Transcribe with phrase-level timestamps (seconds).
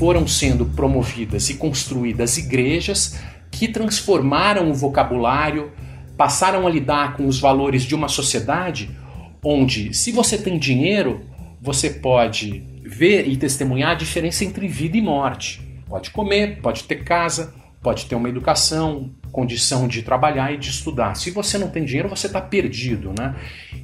[0.00, 5.72] foram sendo promovidas e construídas igrejas que transformaram o vocabulário,
[6.16, 8.88] passaram a lidar com os valores de uma sociedade
[9.44, 11.20] onde, se você tem dinheiro,
[11.60, 15.60] você pode ver e testemunhar a diferença entre vida e morte.
[15.86, 21.14] Pode comer, pode ter casa, pode ter uma educação, condição de trabalhar e de estudar.
[21.14, 23.34] Se você não tem dinheiro, você está perdido, né?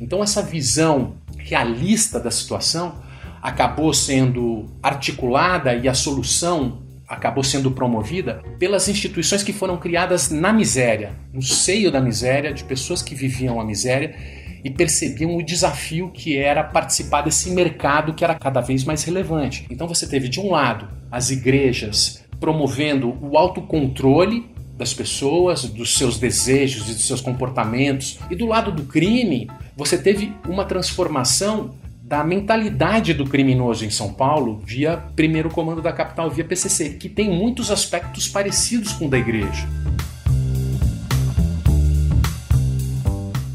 [0.01, 3.05] Então essa visão realista da situação
[3.47, 10.53] acabou sendo articulada e a solução acabou sendo promovida pelas instituições que foram criadas na
[10.53, 14.17] miséria, no seio da miséria, de pessoas que viviam a miséria
[14.65, 19.65] e percebiam o desafio que era participar desse mercado que era cada vez mais relevante.
[19.71, 24.45] Então você teve de um lado as igrejas promovendo o autocontrole
[24.77, 29.97] das pessoas, dos seus desejos e dos seus comportamentos, e do lado do crime, você
[29.97, 31.77] teve uma transformação
[32.07, 37.09] da mentalidade do criminoso em São Paulo via primeiro comando da capital, via PCC, que
[37.09, 39.69] tem muitos aspectos parecidos com o da igreja.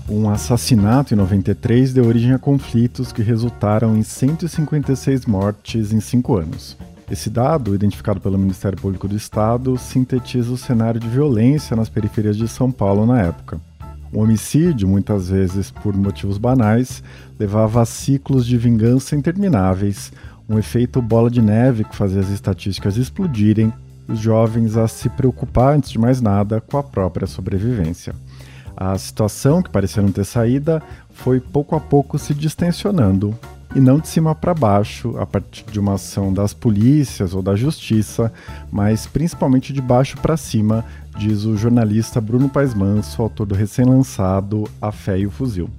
[0.10, 6.36] Um assassinato em 93 deu origem a conflitos que resultaram em 156 mortes em cinco
[6.36, 6.78] anos.
[7.10, 12.36] Esse dado, identificado pelo Ministério Público do Estado, sintetiza o cenário de violência nas periferias
[12.36, 13.62] de São Paulo na época.
[14.14, 17.02] O homicídio, muitas vezes por motivos banais,
[17.40, 20.12] levava a ciclos de vingança intermináveis,
[20.50, 23.72] um efeito bola de neve que fazia as estatísticas explodirem,
[24.08, 28.14] os jovens a se preocupar, antes de mais nada, com a própria sobrevivência.
[28.76, 33.38] A situação, que parecia não ter saída, foi pouco a pouco se distensionando,
[33.74, 37.56] e não de cima para baixo, a partir de uma ação das polícias ou da
[37.56, 38.32] justiça,
[38.72, 40.84] mas principalmente de baixo para cima,
[41.18, 45.70] diz o jornalista Bruno Paes Manso, autor do recém-lançado A Fé e o Fuzil.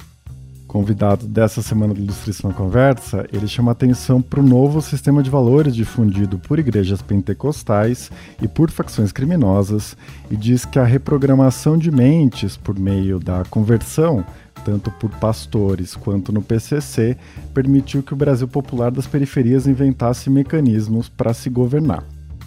[0.72, 5.74] Convidado dessa semana do Ilustríssima Conversa, ele chama atenção para o novo sistema de valores
[5.74, 9.94] difundido por igrejas pentecostais e por facções criminosas
[10.30, 14.24] e diz que a reprogramação de mentes por meio da conversão
[14.64, 17.18] tanto por pastores quanto no PCC,
[17.52, 22.02] permitiu que o Brasil popular das periferias inventasse mecanismos para se governar.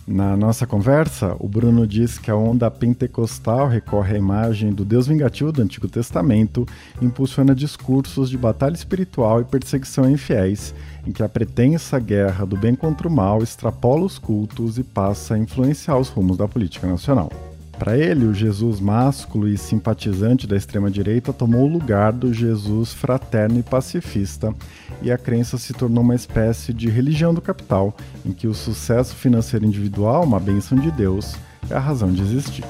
[0.07, 5.07] Na nossa conversa, o Bruno diz que a onda pentecostal recorre à imagem do Deus
[5.07, 6.63] vingativo do Antigo Testamento
[7.01, 10.75] impulsiona discursos de batalha espiritual e perseguição a infiéis,
[11.07, 15.33] em que a pretensa guerra do bem contra o mal extrapola os cultos e passa
[15.33, 17.31] a influenciar os rumos da política nacional.
[17.77, 23.59] Para ele, o Jesus másculo e simpatizante da extrema-direita tomou o lugar do Jesus fraterno
[23.59, 24.55] e pacifista,
[25.01, 27.93] e a crença se tornou uma espécie de religião do capital,
[28.25, 31.35] em que o sucesso financeiro individual, uma bênção de Deus,
[31.69, 32.63] é a razão de existir.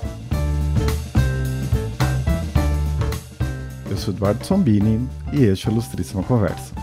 [3.90, 6.74] Eu sou Eduardo Sombini e este é a Ilustríssima Conversa.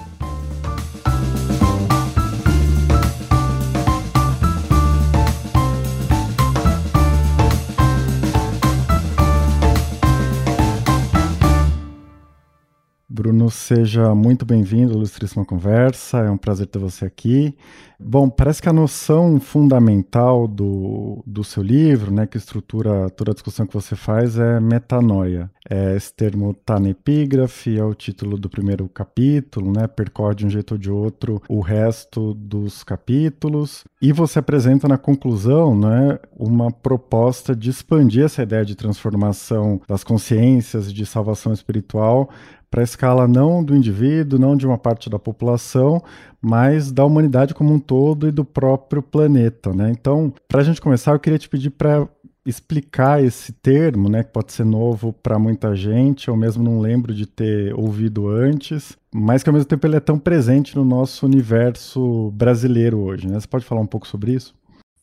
[13.75, 17.57] Seja muito bem-vindo Ilustríssima Conversa, é um prazer ter você aqui.
[17.99, 23.35] Bom, parece que a noção fundamental do, do seu livro, né, que estrutura toda a
[23.35, 25.51] discussão que você faz, é metanoia.
[25.71, 30.47] É, esse termo está na epígrafe, é o título do primeiro capítulo, né, percorre de
[30.47, 33.85] um jeito ou de outro o resto dos capítulos.
[34.03, 40.03] E você apresenta na conclusão né, uma proposta de expandir essa ideia de transformação das
[40.03, 42.29] consciências de salvação espiritual
[42.73, 46.03] para a escala não do indivíduo, não de uma parte da população,
[46.41, 49.75] mas da humanidade como um todo e do próprio planeta.
[49.75, 49.91] Né?
[49.91, 52.09] Então, para a gente começar, eu queria te pedir para
[52.47, 57.15] explicar esse termo, né, que pode ser novo para muita gente, eu mesmo não lembro
[57.15, 61.27] de ter ouvido antes, mas que ao mesmo tempo ele é tão presente no nosso
[61.27, 63.29] universo brasileiro hoje.
[63.29, 63.39] Né?
[63.39, 64.55] Você pode falar um pouco sobre isso?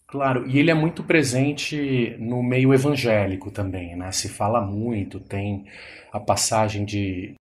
[0.08, 4.12] Claro, e ele é muito presente no meio evangélico também, né?
[4.12, 5.66] Se fala muito, tem
[6.12, 7.36] a passagem de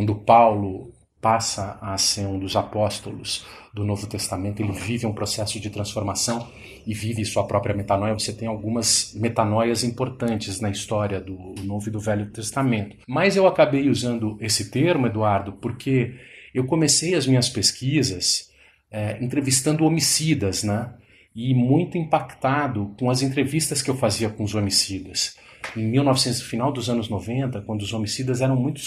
[0.00, 5.60] quando Paulo passa a ser um dos apóstolos do Novo Testamento, ele vive um processo
[5.60, 6.50] de transformação
[6.86, 8.14] e vive sua própria metanoia.
[8.14, 12.96] Você tem algumas metanoias importantes na história do Novo e do Velho Testamento.
[13.06, 16.14] Mas eu acabei usando esse termo, Eduardo, porque
[16.54, 18.48] eu comecei as minhas pesquisas
[18.90, 20.94] é, entrevistando homicidas, né?
[21.34, 25.38] E muito impactado com as entrevistas que eu fazia com os homicidas
[25.76, 28.80] em 1900, final dos anos 90, quando os homicidas eram muito,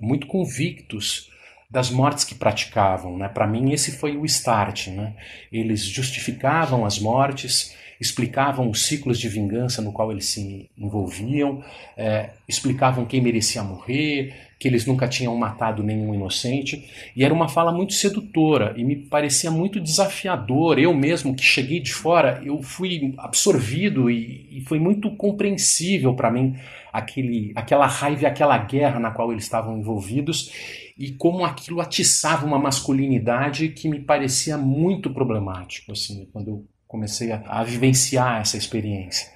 [0.00, 1.30] muito convictos
[1.70, 3.16] das mortes que praticavam.
[3.16, 3.28] Né?
[3.28, 4.88] Para mim, esse foi o start.
[4.88, 5.14] Né?
[5.52, 11.62] Eles justificavam as mortes, explicavam os ciclos de vingança no qual eles se envolviam,
[11.96, 17.50] é, explicavam quem merecia morrer, que eles nunca tinham matado nenhum inocente, e era uma
[17.50, 20.78] fala muito sedutora e me parecia muito desafiador.
[20.78, 26.30] Eu mesmo, que cheguei de fora, eu fui absorvido e, e foi muito compreensível para
[26.30, 26.56] mim
[26.90, 30.50] aquele, aquela raiva e aquela guerra na qual eles estavam envolvidos
[30.96, 37.32] e como aquilo atiçava uma masculinidade que me parecia muito problemático, assim, quando eu comecei
[37.32, 39.30] a, a vivenciar essa experiência.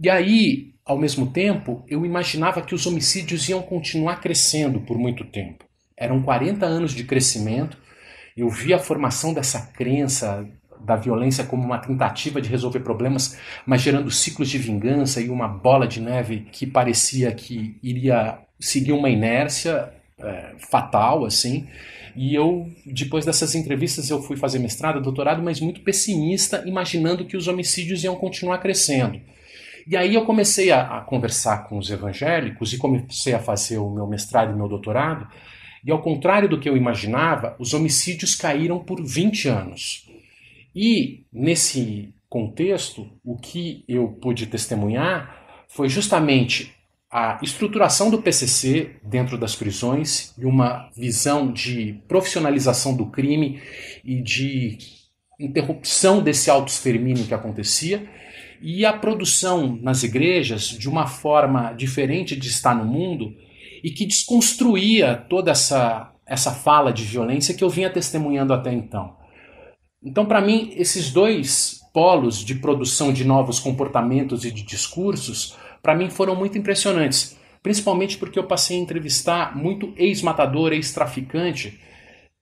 [0.00, 5.24] E aí, ao mesmo tempo, eu imaginava que os homicídios iam continuar crescendo por muito
[5.24, 5.64] tempo.
[5.96, 7.78] Eram 40 anos de crescimento,
[8.36, 10.44] eu vi a formação dessa crença
[10.80, 15.46] da violência como uma tentativa de resolver problemas, mas gerando ciclos de vingança e uma
[15.46, 21.68] bola de neve que parecia que iria seguir uma inércia é, fatal, assim.
[22.16, 27.36] E eu, depois dessas entrevistas, eu fui fazer mestrado, doutorado, mas muito pessimista, imaginando que
[27.36, 29.20] os homicídios iam continuar crescendo.
[29.90, 33.90] E aí eu comecei a, a conversar com os evangélicos e comecei a fazer o
[33.90, 35.26] meu mestrado e meu doutorado.
[35.84, 40.08] E ao contrário do que eu imaginava, os homicídios caíram por 20 anos.
[40.72, 46.72] E nesse contexto, o que eu pude testemunhar foi justamente
[47.10, 53.60] a estruturação do PCC dentro das prisões e uma visão de profissionalização do crime
[54.04, 54.78] e de
[55.40, 58.08] interrupção desse auto-extermínio que acontecia
[58.62, 63.34] e a produção nas igrejas de uma forma diferente de estar no mundo
[63.82, 69.16] e que desconstruía toda essa, essa fala de violência que eu vinha testemunhando até então.
[70.02, 75.94] Então, para mim, esses dois polos de produção de novos comportamentos e de discursos para
[75.94, 81.80] mim foram muito impressionantes, principalmente porque eu passei a entrevistar muito ex-matador, ex-traficante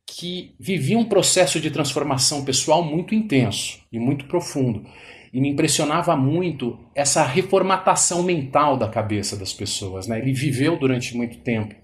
[0.06, 4.84] que vivia um processo de transformação pessoal muito intenso e muito profundo.
[5.32, 10.06] E me impressionava muito essa reformatação mental da cabeça das pessoas.
[10.06, 10.18] Né?
[10.18, 11.74] Ele viveu durante muito tempo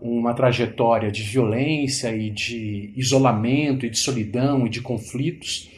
[0.00, 5.70] uma trajetória de violência e de isolamento e de solidão e de conflitos.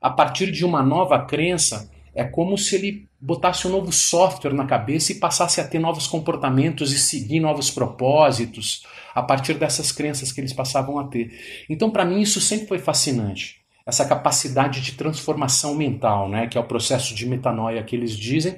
[0.00, 4.66] A partir de uma nova crença, é como se ele botasse um novo software na
[4.66, 8.84] cabeça e passasse a ter novos comportamentos e seguir novos propósitos
[9.14, 11.32] a partir dessas crenças que eles passavam a ter.
[11.68, 13.63] Então, para mim, isso sempre foi fascinante.
[13.86, 18.56] Essa capacidade de transformação mental, né, que é o processo de metanoia que eles dizem,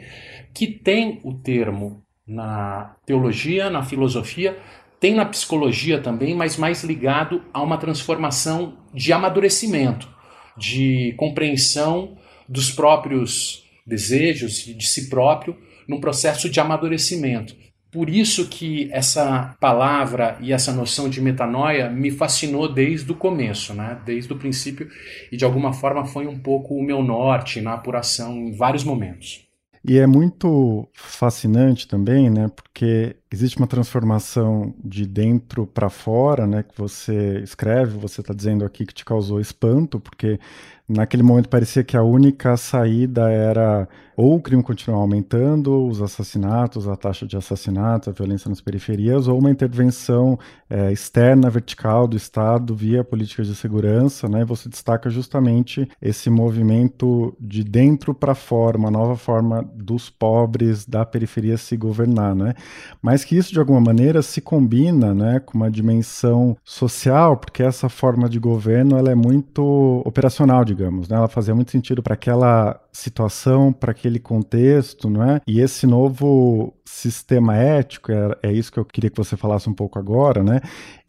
[0.55, 4.59] que tem o termo na teologia, na filosofia,
[4.99, 10.09] tem na psicologia também, mas mais ligado a uma transformação de amadurecimento,
[10.57, 12.17] de compreensão
[12.49, 15.57] dos próprios desejos de si próprio
[15.89, 17.55] num processo de amadurecimento.
[17.97, 23.73] Por isso que essa palavra e essa noção de metanoia me fascinou desde o começo,
[23.73, 23.99] né?
[24.05, 24.87] desde o princípio,
[25.33, 29.47] e de alguma forma foi um pouco o meu norte na apuração em vários momentos.
[29.83, 32.51] E é muito fascinante também, né?
[32.55, 36.65] Porque existe uma transformação de dentro para fora, né?
[36.65, 40.39] Que você escreve, você está dizendo aqui que te causou espanto, porque
[40.87, 46.89] naquele momento parecia que a única saída era ou o crime continuar aumentando, os assassinatos,
[46.89, 50.39] a taxa de assassinatos, a violência nas periferias, ou uma intervenção
[50.71, 54.45] é, externa, vertical do Estado via políticas de segurança, né?
[54.45, 61.05] Você destaca justamente esse movimento de dentro para fora, uma nova forma dos pobres da
[61.05, 62.55] periferia se governar, né?
[63.03, 67.89] Mas que isso de alguma maneira se combina, né, com uma dimensão social, porque essa
[67.89, 71.17] forma de governo ela é muito operacional, digamos, né?
[71.17, 75.41] Ela fazia muito sentido para aquela situação, para aquele contexto, não é?
[75.47, 79.75] E esse novo sistema ético, é, é isso que eu queria que você falasse um
[79.75, 80.61] pouco agora, né?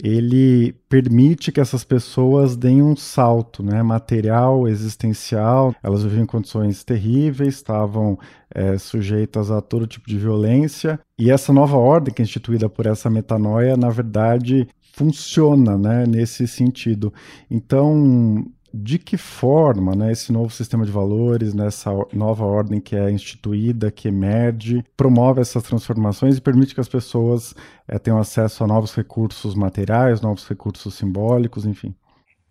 [0.01, 3.81] Ele permite que essas pessoas deem um salto, né?
[3.83, 5.73] Material, existencial.
[5.81, 8.17] Elas viviam em condições terríveis, estavam
[8.53, 10.99] é, sujeitas a todo tipo de violência.
[11.17, 16.05] E essa nova ordem que é instituída por essa metanoia, na verdade, funciona, né?
[16.07, 17.13] Nesse sentido.
[17.49, 18.43] Então,
[18.73, 23.09] de que forma né, esse novo sistema de valores, nessa né, nova ordem que é
[23.09, 27.55] instituída, que emerge, promove essas transformações e permite que as pessoas
[27.87, 31.95] é, tenham acesso a novos recursos materiais, novos recursos simbólicos, enfim.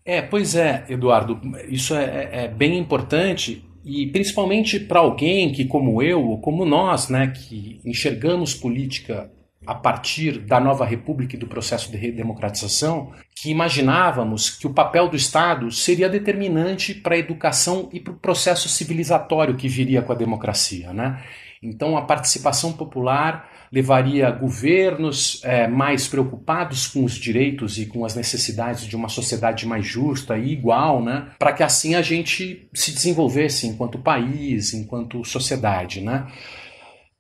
[0.05, 5.65] É, pois é, Eduardo, isso é, é, é bem importante e principalmente para alguém que,
[5.65, 9.31] como eu, ou como nós, né, que enxergamos política
[9.67, 15.09] a partir da nova república e do processo de redemocratização, que imaginávamos que o papel
[15.09, 20.13] do Estado seria determinante para a educação e para o processo civilizatório que viria com
[20.13, 20.93] a democracia.
[20.93, 21.21] Né?
[21.63, 28.15] Então, a participação popular levaria governos é, mais preocupados com os direitos e com as
[28.15, 31.31] necessidades de uma sociedade mais justa e igual, né?
[31.39, 36.27] Para que assim a gente se desenvolvesse enquanto país, enquanto sociedade, né?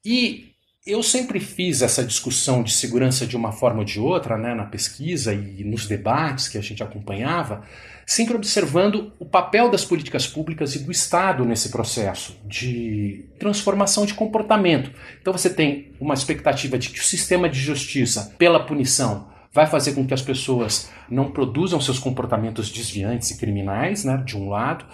[0.04, 0.55] E
[0.86, 4.64] eu sempre fiz essa discussão de segurança de uma forma ou de outra, né, na
[4.64, 7.62] pesquisa e nos debates que a gente acompanhava,
[8.06, 14.14] sempre observando o papel das políticas públicas e do Estado nesse processo de transformação de
[14.14, 14.92] comportamento.
[15.20, 19.94] Então você tem uma expectativa de que o sistema de justiça, pela punição, vai fazer
[19.94, 24.84] com que as pessoas não produzam seus comportamentos desviantes e criminais, né, de um lado,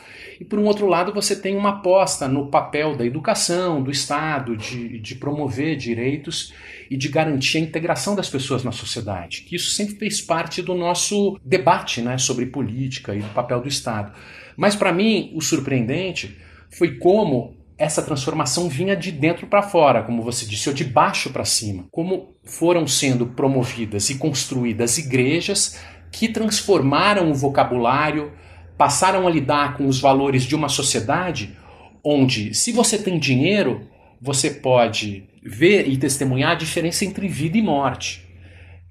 [0.40, 4.57] e por um outro lado você tem uma aposta no papel da educação, do Estado,
[4.57, 6.54] de, de promover direitos
[6.88, 10.75] e de garantir a integração das pessoas na sociedade, que isso sempre fez parte do
[10.75, 14.12] nosso debate né, sobre política e do papel do Estado.
[14.57, 16.38] Mas para mim, o surpreendente
[16.71, 21.31] foi como essa transformação vinha de dentro para fora, como você disse, ou de baixo
[21.31, 21.87] para cima.
[21.91, 28.33] Como foram sendo promovidas e construídas igrejas que transformaram o vocabulário,
[28.76, 31.57] passaram a lidar com os valores de uma sociedade
[32.05, 33.88] onde, se você tem dinheiro,
[34.21, 38.29] você pode ver e testemunhar a diferença entre vida e morte.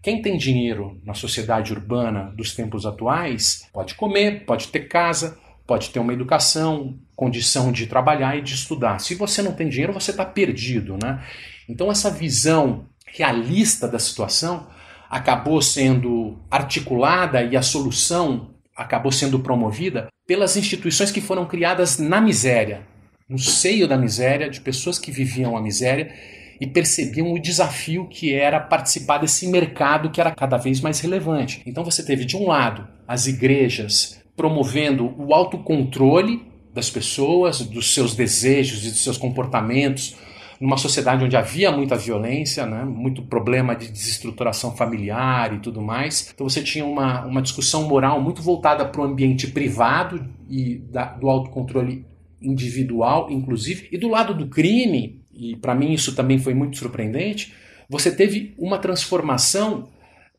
[0.02, 5.92] Quem tem dinheiro na sociedade urbana dos tempos atuais pode comer, pode ter casa, pode
[5.92, 8.98] ter uma educação, condição de trabalhar e de estudar.
[8.98, 11.24] Se você não tem dinheiro, você está perdido, né?
[11.70, 14.66] Então essa visão realista da situação
[15.08, 22.20] acabou sendo articulada e a solução acabou sendo promovida pelas instituições que foram criadas na
[22.20, 22.88] miséria,
[23.30, 26.12] no seio da miséria, de pessoas que viviam a miséria
[26.60, 31.62] e percebiam o desafio que era participar desse mercado que era cada vez mais relevante.
[31.68, 38.16] Então você teve de um lado as igrejas promovendo o autocontrole das pessoas, dos seus
[38.16, 40.16] desejos e dos seus comportamentos,
[40.60, 46.32] numa sociedade onde havia muita violência, né, muito problema de desestruturação familiar e tudo mais.
[46.34, 51.06] Então você tinha uma, uma discussão moral muito voltada para o ambiente privado e da,
[51.06, 52.06] do autocontrole
[52.40, 57.54] individual, inclusive, e do lado do crime, e para mim isso também foi muito surpreendente,
[57.90, 59.90] você teve uma transformação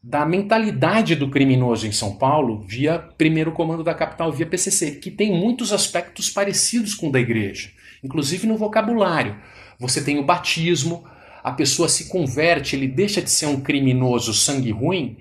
[0.02, 5.10] da mentalidade do criminoso em São Paulo via primeiro comando da capital, via PCC, que
[5.10, 7.70] tem muitos aspectos parecidos com o da igreja,
[8.02, 9.36] inclusive no vocabulário.
[9.78, 11.04] Você tem o batismo,
[11.42, 15.18] a pessoa se converte, ele deixa de ser um criminoso sangue ruim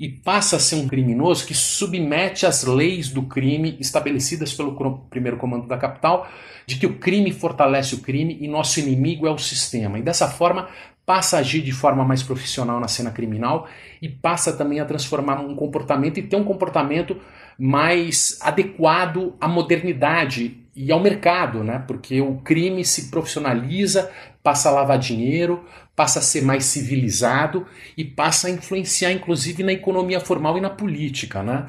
[0.00, 4.74] e passa a ser um criminoso que submete às leis do crime estabelecidas pelo
[5.08, 6.28] primeiro comando da capital,
[6.66, 9.98] de que o crime fortalece o crime e nosso inimigo é o sistema.
[9.98, 10.68] E dessa forma
[11.06, 13.68] passa a agir de forma mais profissional na cena criminal
[14.00, 17.20] e passa também a transformar um comportamento e ter um comportamento
[17.58, 21.84] mais adequado à modernidade e ao mercado, né?
[21.86, 24.10] Porque o crime se profissionaliza,
[24.42, 29.72] passa a lavar dinheiro, passa a ser mais civilizado e passa a influenciar inclusive na
[29.72, 31.66] economia formal e na política, né?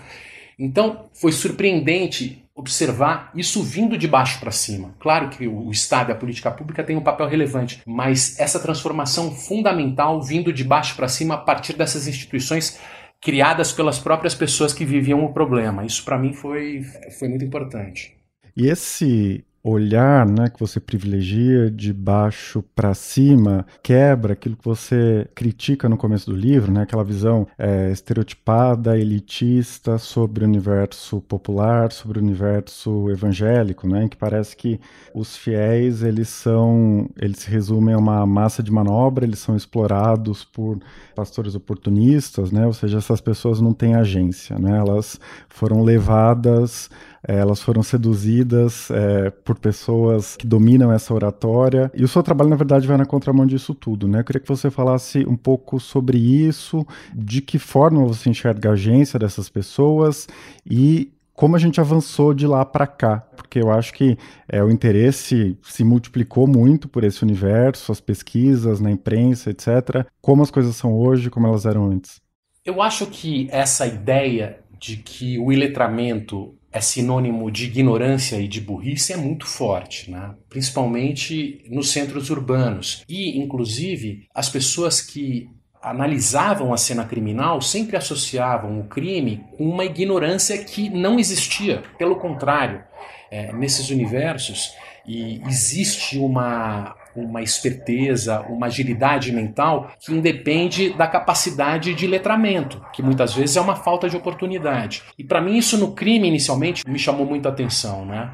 [0.57, 4.95] Então, foi surpreendente observar isso vindo de baixo para cima.
[4.97, 9.29] Claro que o Estado e a política pública têm um papel relevante, mas essa transformação
[9.31, 12.79] fundamental vindo de baixo para cima a partir dessas instituições
[13.19, 15.85] criadas pelas próprias pessoas que viviam o problema.
[15.85, 16.81] Isso para mim foi,
[17.19, 18.15] foi muito importante.
[18.55, 25.27] E esse olhar né, que você privilegia de baixo para cima quebra aquilo que você
[25.33, 31.91] critica no começo do livro, né, aquela visão é, estereotipada, elitista sobre o universo popular,
[31.91, 34.79] sobre o universo evangélico, né, em que parece que
[35.15, 40.43] os fiéis eles são, eles se resumem a uma massa de manobra, eles são explorados
[40.43, 40.77] por
[41.15, 45.19] pastores oportunistas, né, ou seja, essas pessoas não têm agência, né, elas
[45.49, 46.87] foram levadas
[47.27, 51.91] elas foram seduzidas é, por pessoas que dominam essa oratória.
[51.93, 54.19] E o seu trabalho, na verdade, vai na contramão disso tudo, né?
[54.19, 58.73] Eu queria que você falasse um pouco sobre isso, de que forma você enxerga a
[58.73, 60.27] agência dessas pessoas
[60.69, 64.17] e como a gente avançou de lá para cá, porque eu acho que
[64.47, 70.07] é, o interesse se multiplicou muito por esse universo, as pesquisas na imprensa, etc.
[70.21, 72.21] Como as coisas são hoje, como elas eram antes.
[72.63, 78.59] Eu acho que essa ideia de que o iletramento é sinônimo de ignorância e de
[78.59, 80.35] burrice é muito forte, né?
[80.49, 83.01] principalmente nos centros urbanos.
[83.07, 85.49] E, inclusive, as pessoas que
[85.81, 91.81] analisavam a cena criminal sempre associavam o crime com uma ignorância que não existia.
[91.97, 92.83] Pelo contrário,
[93.31, 94.73] é, nesses universos
[95.07, 103.01] e existe uma uma esperteza, uma agilidade mental que independe da capacidade de letramento, que
[103.01, 105.03] muitas vezes é uma falta de oportunidade.
[105.17, 108.31] E para mim isso no crime inicialmente me chamou muita atenção, né?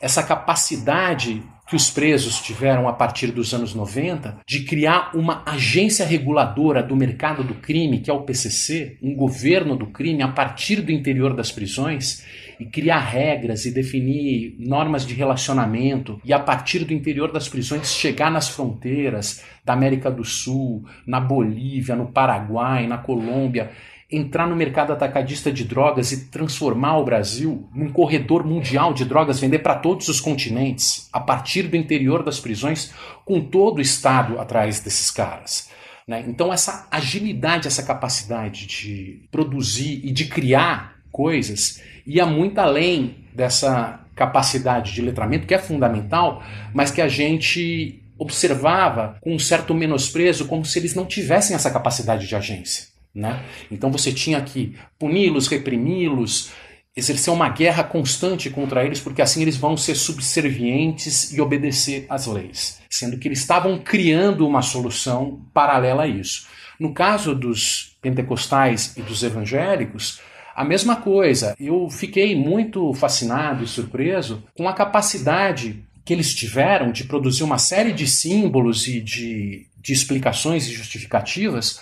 [0.00, 6.04] Essa capacidade que os presos tiveram a partir dos anos 90 de criar uma agência
[6.04, 10.80] reguladora do mercado do crime, que é o PCC, um governo do crime a partir
[10.80, 12.24] do interior das prisões
[12.60, 17.94] e criar regras e definir normas de relacionamento e a partir do interior das prisões
[17.94, 23.70] chegar nas fronteiras da América do Sul, na Bolívia, no Paraguai, na Colômbia
[24.12, 29.38] entrar no mercado atacadista de drogas e transformar o Brasil num corredor mundial de drogas,
[29.38, 32.92] vender para todos os continentes, a partir do interior das prisões,
[33.24, 35.70] com todo o Estado atrás desses caras.
[36.08, 36.24] Né?
[36.26, 44.00] Então, essa agilidade, essa capacidade de produzir e de criar coisas ia muito além dessa
[44.14, 46.42] capacidade de letramento, que é fundamental,
[46.74, 51.70] mas que a gente observava com um certo menosprezo, como se eles não tivessem essa
[51.70, 52.88] capacidade de agência.
[53.14, 53.42] Né?
[53.70, 56.50] Então você tinha que puni-los, reprimi-los,
[56.94, 62.26] exercer uma guerra constante contra eles, porque assim eles vão ser subservientes e obedecer às
[62.26, 66.46] leis, sendo que eles estavam criando uma solução paralela a isso.
[66.78, 70.20] No caso dos pentecostais e dos evangélicos,
[70.60, 71.54] a mesma coisa.
[71.58, 77.56] Eu fiquei muito fascinado e surpreso com a capacidade que eles tiveram de produzir uma
[77.56, 81.80] série de símbolos e de, de explicações e justificativas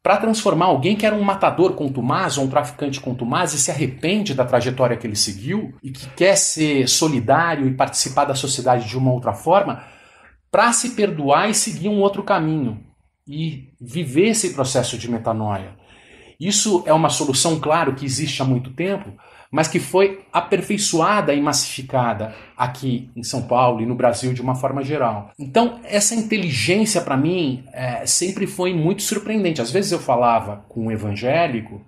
[0.00, 4.32] para transformar alguém que era um matador contumaz ou um traficante contumaz e se arrepende
[4.32, 8.96] da trajetória que ele seguiu e que quer ser solidário e participar da sociedade de
[8.96, 9.82] uma outra forma,
[10.52, 12.80] para se perdoar e seguir um outro caminho
[13.26, 15.79] e viver esse processo de metanoia.
[16.40, 19.10] Isso é uma solução, claro, que existe há muito tempo,
[19.50, 24.54] mas que foi aperfeiçoada e massificada aqui em São Paulo e no Brasil de uma
[24.54, 25.32] forma geral.
[25.38, 29.60] Então, essa inteligência para mim é, sempre foi muito surpreendente.
[29.60, 31.82] Às vezes eu falava com um evangélico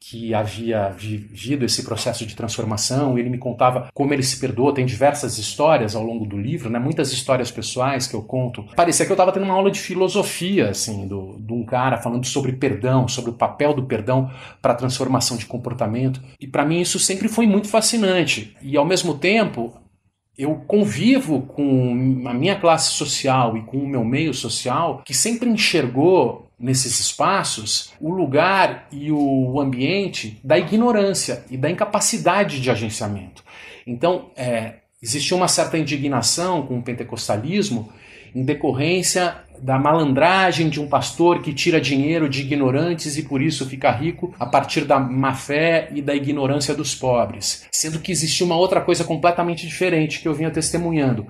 [0.00, 4.86] que havia vivido esse processo de transformação, ele me contava como ele se perdoou, tem
[4.86, 6.78] diversas histórias ao longo do livro, né?
[6.78, 8.64] muitas histórias pessoais que eu conto.
[8.74, 12.24] Parecia que eu estava tendo uma aula de filosofia, assim, do, de um cara falando
[12.24, 14.30] sobre perdão, sobre o papel do perdão
[14.62, 16.22] para a transformação de comportamento.
[16.40, 18.56] E para mim isso sempre foi muito fascinante.
[18.62, 19.74] E ao mesmo tempo,
[20.36, 25.50] eu convivo com a minha classe social e com o meu meio social que sempre
[25.50, 33.42] enxergou nesses espaços o lugar e o ambiente da ignorância e da incapacidade de agenciamento.
[33.86, 37.90] Então, é, existia uma certa indignação com o pentecostalismo
[38.34, 43.68] em decorrência da malandragem de um pastor que tira dinheiro de ignorantes e por isso
[43.68, 47.66] fica rico a partir da má fé e da ignorância dos pobres.
[47.72, 51.26] Sendo que existia uma outra coisa completamente diferente que eu vinha testemunhando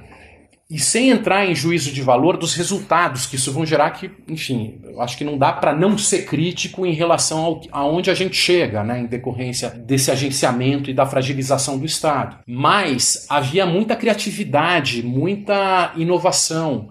[0.71, 4.81] e sem entrar em juízo de valor dos resultados que isso vão gerar, que, enfim,
[4.85, 8.37] eu acho que não dá para não ser crítico em relação ao, aonde a gente
[8.37, 12.39] chega, né, em decorrência desse agenciamento e da fragilização do Estado.
[12.47, 16.91] Mas havia muita criatividade, muita inovação,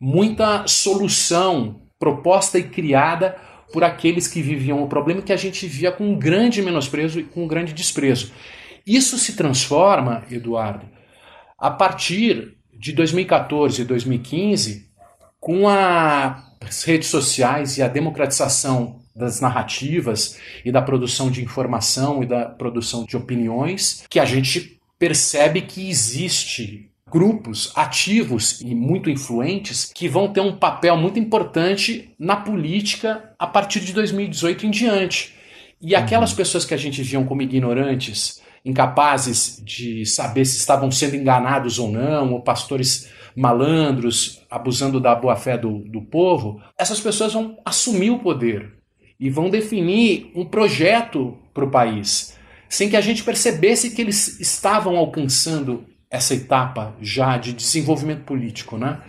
[0.00, 3.36] muita solução proposta e criada
[3.72, 7.24] por aqueles que viviam o problema que a gente via com um grande menosprezo e
[7.24, 8.32] com um grande desprezo.
[8.84, 10.88] Isso se transforma, Eduardo,
[11.56, 14.88] a partir de 2014 e 2015,
[15.38, 22.26] com as redes sociais e a democratização das narrativas e da produção de informação e
[22.26, 29.92] da produção de opiniões, que a gente percebe que existe grupos ativos e muito influentes
[29.94, 35.34] que vão ter um papel muito importante na política a partir de 2018 em diante.
[35.82, 36.36] E aquelas uhum.
[36.36, 41.90] pessoas que a gente viam como ignorantes, incapazes de saber se estavam sendo enganados ou
[41.90, 48.18] não, ou pastores malandros abusando da boa-fé do, do povo, essas pessoas vão assumir o
[48.18, 48.72] poder
[49.18, 52.36] e vão definir um projeto para o país,
[52.68, 58.76] sem que a gente percebesse que eles estavam alcançando essa etapa já de desenvolvimento político,
[58.76, 59.00] né?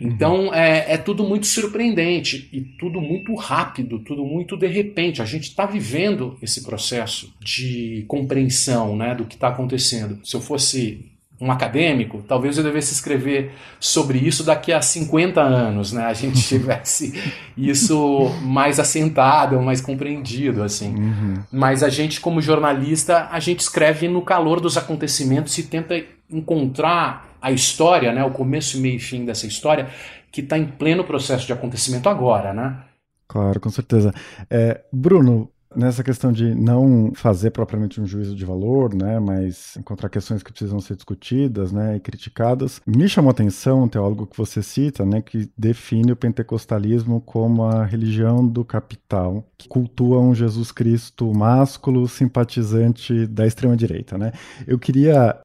[0.00, 5.22] Então é, é, tudo muito surpreendente e tudo muito rápido, tudo muito de repente.
[5.22, 10.18] A gente está vivendo esse processo de compreensão né, do que está acontecendo.
[10.24, 15.92] Se eu fosse um acadêmico, talvez eu devesse escrever sobre isso daqui a 50 anos,
[15.92, 16.04] né?
[16.04, 20.94] A gente tivesse isso mais assentado, mais compreendido, assim.
[20.94, 21.34] Uhum.
[21.52, 27.36] Mas a gente, como jornalista, a gente escreve no calor dos acontecimentos e tenta encontrar
[27.40, 28.24] a história, né?
[28.24, 29.88] O começo, meio e fim dessa história,
[30.30, 32.84] que está em pleno processo de acontecimento agora, né?
[33.28, 34.12] Claro, com certeza.
[34.50, 40.08] É, Bruno, nessa questão de não fazer propriamente um juízo de valor, né, mas encontrar
[40.08, 44.36] questões que precisam ser discutidas, né, e criticadas, me chamou a atenção um teólogo que
[44.36, 50.34] você cita, né, que define o pentecostalismo como a religião do capital, que cultua um
[50.34, 54.32] Jesus Cristo másculo simpatizante da extrema direita, né?
[54.66, 55.40] Eu queria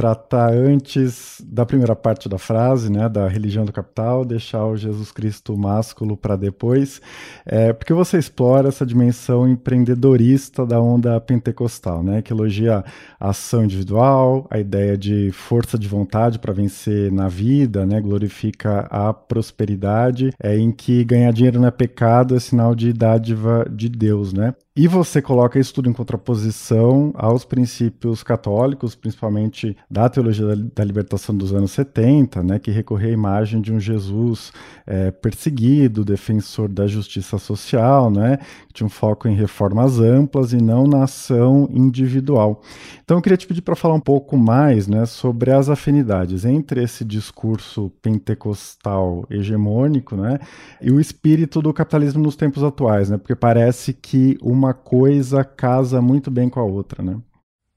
[0.00, 5.12] tratar antes da primeira parte da frase, né, da religião do capital, deixar o Jesus
[5.12, 7.02] Cristo másculo para depois,
[7.44, 12.82] é, porque você explora essa dimensão empreendedorista da onda pentecostal, né, que elogia
[13.20, 18.86] a ação individual, a ideia de força de vontade para vencer na vida, né, glorifica
[18.90, 23.90] a prosperidade, é, em que ganhar dinheiro não é pecado, é sinal de dádiva de
[23.90, 24.54] Deus, né?
[24.80, 31.36] E você coloca isso tudo em contraposição aos princípios católicos, principalmente da teologia da, libertação
[31.36, 34.50] dos anos 70, né, que recorria à imagem de um Jesus
[34.86, 38.38] é, perseguido, defensor da justiça social, né,
[38.68, 42.62] que tinha um foco em reformas amplas e não na ação individual.
[43.04, 46.82] Então eu queria te pedir para falar um pouco mais né, sobre as afinidades entre
[46.82, 50.38] esse discurso pentecostal hegemônico né,
[50.80, 55.44] e o espírito do capitalismo nos tempos atuais, né, porque parece que uma uma coisa
[55.44, 57.18] casa muito bem com a outra, né?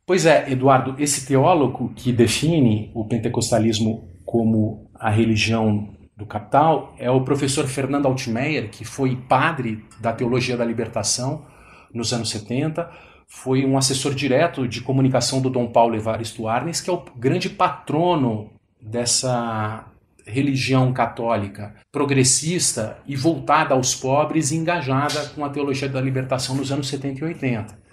[0.06, 7.10] Pois é, Eduardo, esse teólogo que define o pentecostalismo como a religião do capital é
[7.10, 11.46] o professor Fernando Altmaier, que foi padre da teologia da libertação
[11.94, 12.90] nos anos 70,
[13.28, 17.50] foi um assessor direto de comunicação do Dom Paulo Evaristo Arnes, que é o grande
[17.50, 18.52] patrono
[18.82, 19.86] dessa
[20.26, 26.72] religião católica progressista e voltada aos pobres e engajada com a teologia da libertação nos
[26.72, 27.84] anos 70 e 80.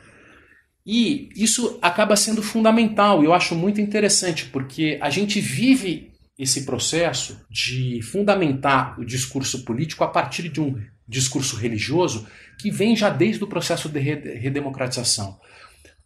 [0.87, 7.45] E isso acaba sendo fundamental, eu acho muito interessante, porque a gente vive esse processo
[7.51, 12.27] de fundamentar o discurso político a partir de um discurso religioso
[12.59, 15.39] que vem já desde o processo de redemocratização.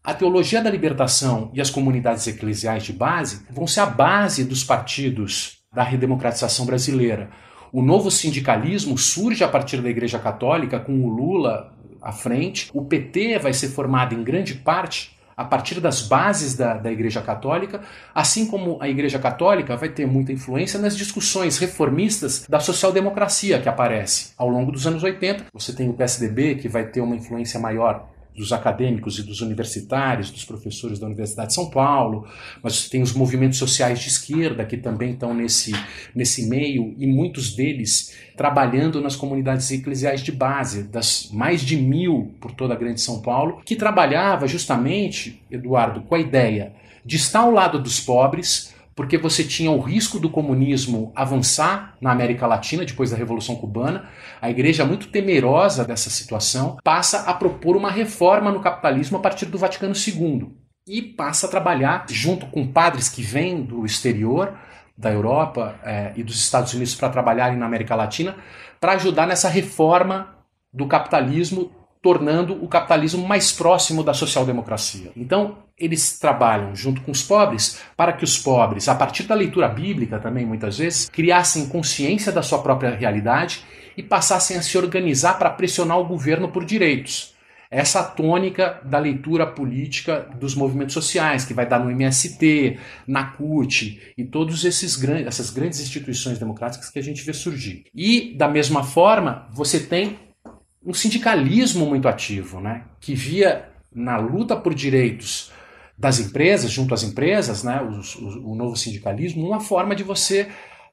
[0.03, 4.65] A teologia da libertação e as comunidades eclesiais de base vão ser a base dos
[4.65, 7.31] partidos da redemocratização brasileira.
[7.73, 12.71] O novo sindicalismo surge a partir da Igreja Católica, com o Lula à frente.
[12.73, 17.21] O PT vai ser formado em grande parte a partir das bases da, da Igreja
[17.21, 17.81] Católica,
[18.15, 23.69] assim como a Igreja Católica vai ter muita influência nas discussões reformistas da social-democracia que
[23.69, 25.47] aparece ao longo dos anos 80.
[25.53, 30.31] Você tem o PSDB, que vai ter uma influência maior dos acadêmicos e dos universitários,
[30.31, 32.27] dos professores da Universidade de São Paulo,
[32.62, 35.73] mas tem os movimentos sociais de esquerda que também estão nesse,
[36.14, 42.35] nesse meio, e muitos deles trabalhando nas comunidades eclesiais de base, das mais de mil
[42.40, 46.73] por toda a grande São Paulo, que trabalhava justamente, Eduardo, com a ideia
[47.05, 52.13] de estar ao lado dos pobres, porque você tinha o risco do comunismo avançar na
[52.13, 54.09] América Latina depois da Revolução Cubana.
[54.41, 59.47] A igreja, muito temerosa dessa situação, passa a propor uma reforma no capitalismo a partir
[59.47, 60.49] do Vaticano II
[60.87, 64.55] e passa a trabalhar junto com padres que vêm do exterior,
[64.97, 68.37] da Europa eh, e dos Estados Unidos para trabalharem na América Latina,
[68.81, 70.37] para ajudar nessa reforma
[70.73, 71.73] do capitalismo
[72.05, 75.11] tornando o capitalismo mais próximo da social-democracia.
[75.17, 79.67] Então, eles trabalham junto com os pobres para que os pobres, a partir da leitura
[79.69, 83.64] bíblica também muitas vezes, criassem consciência da sua própria realidade
[83.97, 87.33] e passassem a se organizar para pressionar o governo por direitos.
[87.71, 94.12] Essa tônica da leitura política dos movimentos sociais, que vai dar no MST, na CUT
[94.17, 94.95] e todas essas
[95.51, 97.87] grandes instituições democráticas que a gente vê surgir.
[97.95, 100.19] E, da mesma forma, você tem
[100.85, 102.83] um sindicalismo muito ativo, né?
[103.01, 105.51] que via na luta por direitos
[105.97, 107.81] das empresas, junto às empresas, né?
[107.81, 110.49] o, o, novo sindicalismo, uma forma de você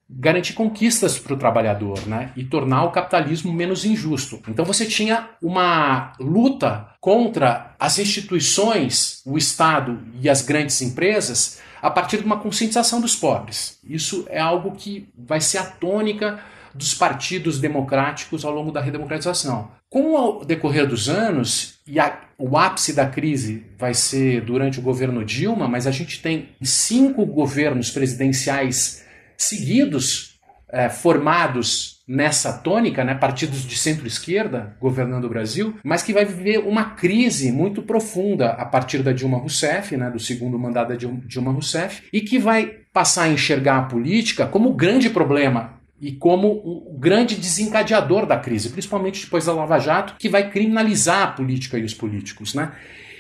[0.10, 2.32] garantir conquistas para o trabalhador né?
[2.36, 4.42] e tornar o capitalismo menos injusto.
[4.48, 11.90] Então você tinha uma luta contra as instituições, o Estado e as grandes empresas a
[11.90, 13.80] partir de uma conscientização dos pobres.
[13.84, 16.40] Isso é algo que vai ser a tônica
[16.74, 19.72] dos partidos democráticos ao longo da redemocratização.
[19.92, 24.82] Com o decorrer dos anos, e a, o ápice da crise vai ser durante o
[24.82, 29.06] governo Dilma, mas a gente tem cinco governos presidenciais
[29.38, 30.40] seguidos,
[30.72, 36.60] é, formados nessa tônica, né, partidos de centro-esquerda governando o Brasil, mas que vai viver
[36.60, 41.52] uma crise muito profunda a partir da Dilma Rousseff, né, do segundo mandato da Dilma
[41.52, 46.48] Rousseff, e que vai passar a enxergar a política como o grande problema e como
[46.48, 51.78] o grande desencadeador da crise, principalmente depois da Lava Jato, que vai criminalizar a política
[51.78, 52.72] e os políticos, né?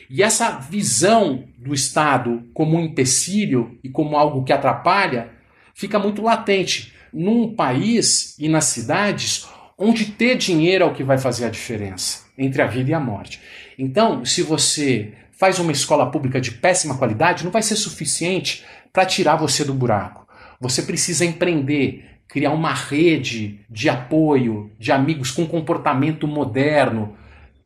[0.09, 5.29] E essa visão do Estado como um empecilho e como algo que atrapalha
[5.75, 11.17] fica muito latente num país e nas cidades onde ter dinheiro é o que vai
[11.17, 13.39] fazer a diferença entre a vida e a morte.
[13.77, 19.05] Então, se você faz uma escola pública de péssima qualidade, não vai ser suficiente para
[19.05, 20.27] tirar você do buraco.
[20.59, 27.13] Você precisa empreender, criar uma rede de apoio, de amigos com comportamento moderno,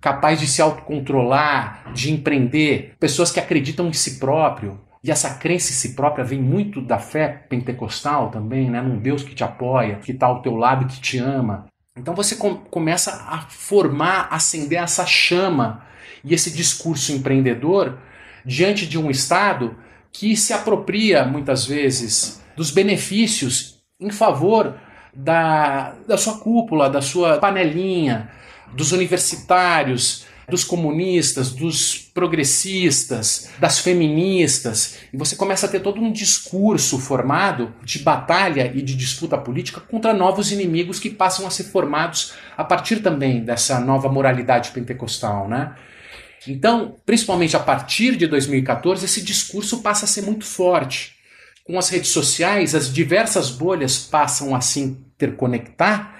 [0.02, 5.70] capaz de se autocontrolar, de empreender, pessoas que acreditam em si próprio, e essa crença
[5.70, 8.82] em si própria vem muito da fé pentecostal também, né?
[8.82, 11.68] num Deus que te apoia, que está ao teu lado que te ama.
[11.96, 15.84] Então você com começa a formar, acender essa chama
[16.24, 18.00] e esse discurso empreendedor
[18.44, 19.78] diante de um Estado
[20.12, 24.76] que se apropria muitas vezes dos benefícios em favor
[25.14, 28.30] da, da sua cúpula, da sua panelinha,
[28.74, 36.12] dos universitários, dos comunistas, dos progressistas, das feministas, e você começa a ter todo um
[36.12, 41.64] discurso formado de batalha e de disputa política contra novos inimigos que passam a ser
[41.64, 45.74] formados a partir também dessa nova moralidade pentecostal, né?
[46.48, 51.15] Então, principalmente a partir de 2014, esse discurso passa a ser muito forte.
[51.66, 56.14] Com as redes sociais, as diversas bolhas passam a se interconectar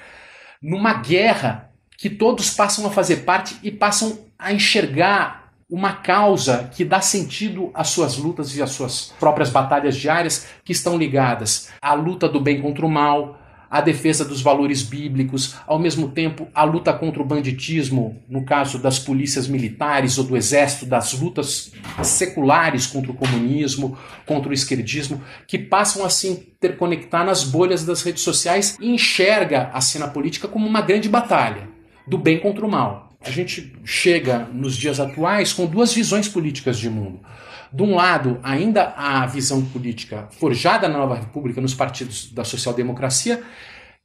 [0.60, 6.84] numa guerra que todos passam a fazer parte e passam a enxergar uma causa que
[6.84, 11.94] dá sentido às suas lutas e às suas próprias batalhas diárias que estão ligadas à
[11.94, 16.64] luta do bem contra o mal, à defesa dos valores bíblicos, ao mesmo tempo a
[16.64, 21.72] luta contra o banditismo, no caso das polícias militares ou do exército, das lutas
[22.04, 28.02] seculares contra o comunismo, contra o esquerdismo, que passam a se interconectar nas bolhas das
[28.02, 31.68] redes sociais e enxerga a cena política como uma grande batalha
[32.08, 33.06] do bem contra o mal.
[33.26, 37.20] A gente chega nos dias atuais com duas visões políticas de mundo.
[37.76, 43.44] De um lado, ainda a visão política forjada na nova república nos partidos da social-democracia,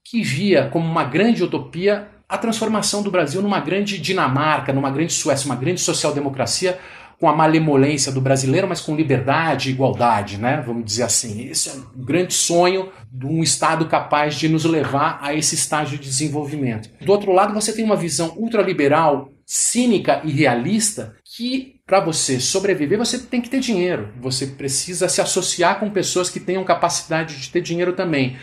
[0.04, 5.12] que via como uma grande utopia a transformação do Brasil numa grande Dinamarca, numa grande
[5.12, 6.80] Suécia, uma grande social-democracia
[7.20, 10.64] com a malemolência do brasileiro, mas com liberdade e igualdade, né?
[10.66, 11.48] Vamos dizer assim.
[11.48, 15.96] Esse é um grande sonho de um Estado capaz de nos levar a esse estágio
[15.96, 16.90] de desenvolvimento.
[17.04, 22.98] Do outro lado, você tem uma visão ultraliberal, cínica e realista que para você sobreviver
[22.98, 24.12] você tem que ter dinheiro.
[24.20, 28.36] Você precisa se associar com pessoas que tenham capacidade de ter dinheiro também.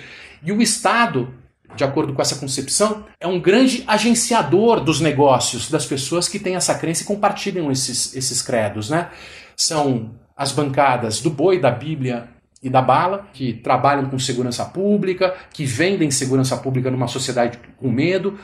[0.43, 1.34] E o Estado
[1.76, 6.56] de acordo com essa concepção, é um grande agenciador dos negócios das pessoas que têm
[6.56, 8.89] essa crença e compartilham esses, esses credos.
[8.89, 9.10] Né?
[9.56, 12.30] São as bancadas do boi, da Bíblia
[12.63, 17.91] e da bala, que trabalham com segurança pública, que vendem segurança pública numa sociedade com
[17.91, 18.39] medo,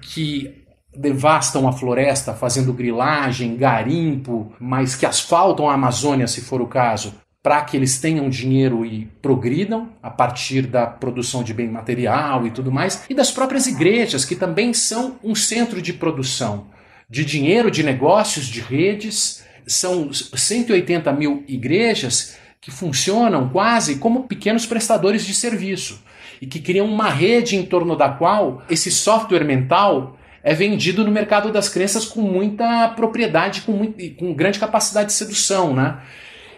[0.00, 0.63] que
[0.96, 7.14] devastam a floresta fazendo grilagem, garimpo, mas que asfaltam a Amazônia, se for o caso,
[7.42, 12.50] para que eles tenham dinheiro e progridam a partir da produção de bem material e
[12.50, 16.66] tudo mais, e das próprias igrejas, que também são um centro de produção
[17.08, 19.44] de dinheiro, de negócios, de redes.
[19.66, 26.02] São 180 mil igrejas que funcionam quase como pequenos prestadores de serviço
[26.40, 31.10] e que criam uma rede em torno da qual esse software mental é vendido no
[31.10, 36.02] mercado das crenças com muita propriedade, com, muito, com grande capacidade de sedução, né?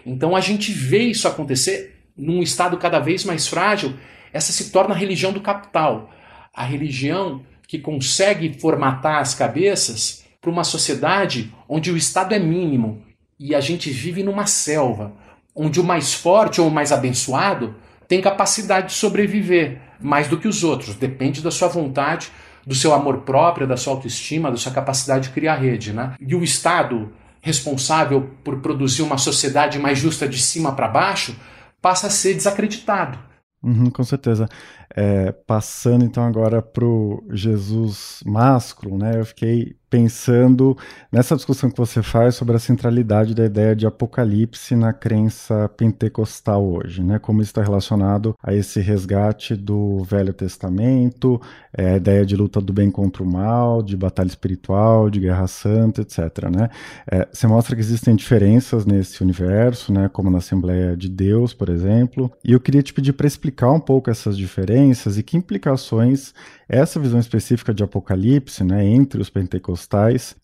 [0.05, 3.93] Então a gente vê isso acontecer num estado cada vez mais frágil.
[4.33, 6.11] Essa se torna a religião do capital,
[6.53, 13.03] a religião que consegue formatar as cabeças para uma sociedade onde o Estado é mínimo
[13.39, 15.13] e a gente vive numa selva,
[15.55, 17.75] onde o mais forte ou o mais abençoado
[18.07, 22.31] tem capacidade de sobreviver mais do que os outros, depende da sua vontade,
[22.67, 25.93] do seu amor próprio, da sua autoestima, da sua capacidade de criar rede.
[25.93, 26.15] Né?
[26.19, 27.09] E o Estado
[27.41, 31.33] responsável por produzir uma sociedade mais justa de cima para baixo,
[31.81, 33.17] passa a ser desacreditado.
[33.63, 34.49] Uhum, com certeza.
[34.93, 39.17] É, passando então agora para o Jesus másculo, né?
[39.17, 40.77] Eu fiquei pensando
[41.11, 46.65] nessa discussão que você faz sobre a centralidade da ideia de apocalipse na crença pentecostal
[46.65, 47.19] hoje, né?
[47.19, 51.41] Como está relacionado a esse resgate do Velho Testamento,
[51.73, 55.47] é, a ideia de luta do bem contra o mal, de batalha espiritual, de guerra
[55.47, 56.49] santa, etc.
[56.53, 56.69] Né?
[57.09, 60.09] É, você mostra que existem diferenças nesse universo, né?
[60.09, 62.31] Como na Assembleia de Deus, por exemplo.
[62.43, 66.33] E eu queria te pedir para explicar um pouco essas diferenças e que implicações
[66.69, 69.76] essa visão específica de Apocalipse, né, entre os pentecostais,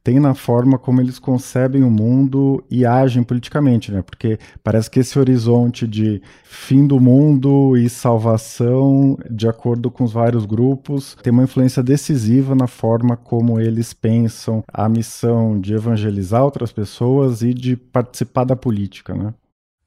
[0.04, 4.02] tem na forma como eles concebem o mundo e agem politicamente, né?
[4.02, 10.14] Porque parece que esse horizonte de fim do mundo e salvação, de acordo com os
[10.14, 16.44] vários grupos, tem uma influência decisiva na forma como eles pensam a missão de evangelizar
[16.44, 19.34] outras pessoas e de participar da política, né?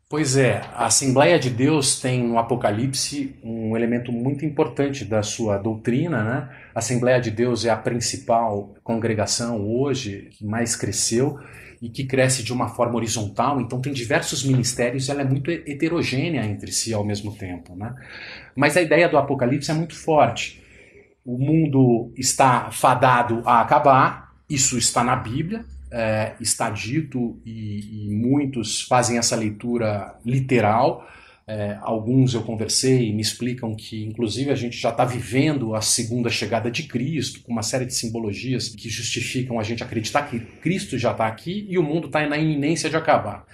[0.09, 5.59] Pois é, a Assembleia de Deus tem no Apocalipse um elemento muito importante da sua
[5.59, 6.49] doutrina, né?
[6.73, 11.41] A Assembleia de Deus é a principal congregação hoje que mais cresceu
[11.83, 16.45] e que cresce de uma forma horizontal, então tem diversos ministérios, ela é muito heterogênea
[16.45, 17.93] entre si ao mesmo tempo, né?
[18.55, 20.63] Mas a ideia do Apocalipse é muito forte.
[21.25, 28.11] O mundo está fadado a acabar, isso está na Bíblia, é, está dito e, e,
[28.11, 31.07] muitos fazem essa leitura literal.
[31.49, 35.81] É, alguns eu conversei e me explicam que, inclusive, a gente já está vivendo a
[35.81, 40.41] segunda chegada de Cristo, com uma série de simbologias que justificam a gente acreditar que
[40.41, 43.47] Cristo já está aqui e o mundo está na iminência de acabar.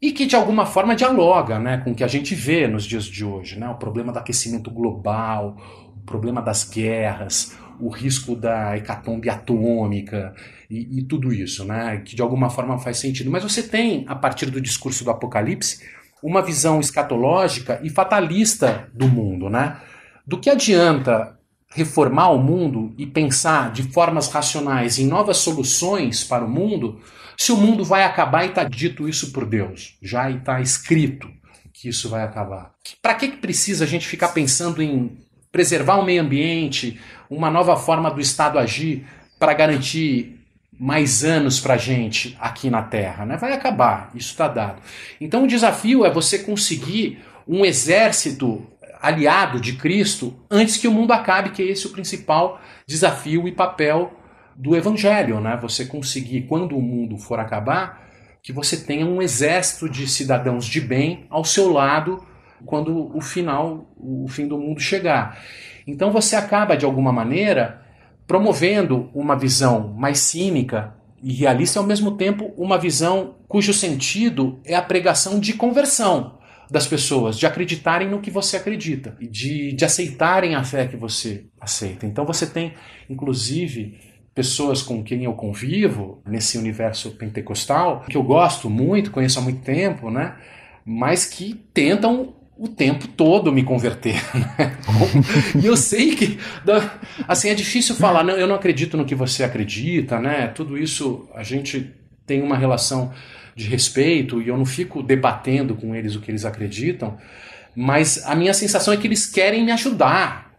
[0.00, 3.04] E que, de alguma forma, dialoga né, com o que a gente vê nos dias
[3.04, 5.56] de hoje: né, o problema do aquecimento global,
[5.96, 10.34] o problema das guerras, o risco da hecatombe atômica
[10.70, 12.02] e, e, tudo isso, né?
[12.04, 13.30] Que de alguma forma faz sentido.
[13.30, 15.82] Mas você tem, a partir do discurso do Apocalipse,
[16.22, 19.78] uma visão escatológica e fatalista do mundo, né?
[20.26, 21.38] Do que adianta
[21.70, 27.00] reformar o mundo e pensar de formas racionais em novas soluções para o mundo
[27.36, 29.96] se o mundo vai acabar e está dito isso por Deus?
[30.02, 31.30] Já está escrito
[31.72, 32.72] que isso vai acabar.
[33.00, 35.16] Para que, que precisa a gente ficar pensando em
[35.52, 39.06] preservar o meio ambiente, uma nova forma do Estado agir
[39.38, 40.38] para garantir
[40.78, 43.26] mais anos para a gente aqui na Terra.
[43.26, 43.36] Né?
[43.36, 44.80] Vai acabar, isso está dado.
[45.20, 48.66] Então o desafio é você conseguir um exército
[49.00, 53.52] aliado de Cristo antes que o mundo acabe, que é esse o principal desafio e
[53.52, 54.12] papel
[54.54, 55.40] do Evangelho.
[55.40, 55.58] Né?
[55.60, 58.08] Você conseguir, quando o mundo for acabar,
[58.42, 62.24] que você tenha um exército de cidadãos de bem ao seu lado
[62.64, 65.38] quando o final, o fim do mundo chegar.
[65.86, 67.82] Então você acaba, de alguma maneira,
[68.26, 74.74] promovendo uma visão mais cínica e realista, ao mesmo tempo uma visão cujo sentido é
[74.74, 76.38] a pregação de conversão
[76.70, 81.46] das pessoas, de acreditarem no que você acredita, de, de aceitarem a fé que você
[81.58, 82.04] aceita.
[82.04, 82.74] Então você tem,
[83.08, 83.98] inclusive,
[84.34, 89.62] pessoas com quem eu convivo nesse universo pentecostal, que eu gosto muito, conheço há muito
[89.62, 90.36] tempo, né?
[90.90, 94.16] mas que tentam o tempo todo me converter.
[94.58, 94.76] Né?
[95.62, 96.38] e eu sei que
[97.26, 100.48] assim é difícil falar, não, eu não acredito no que você acredita, né?
[100.48, 101.94] Tudo isso a gente
[102.26, 103.12] tem uma relação
[103.54, 107.16] de respeito e eu não fico debatendo com eles o que eles acreditam,
[107.76, 110.52] mas a minha sensação é que eles querem me ajudar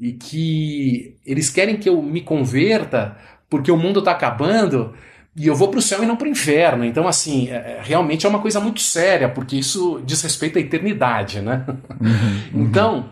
[0.00, 3.16] e que eles querem que eu me converta
[3.48, 4.94] porque o mundo está acabando
[5.36, 6.84] e eu vou para o céu e não para o inferno.
[6.84, 10.60] Então, assim, é, é, realmente é uma coisa muito séria, porque isso diz respeito à
[10.60, 11.64] eternidade, né?
[12.00, 12.08] Uhum,
[12.60, 12.62] uhum.
[12.62, 13.10] Então,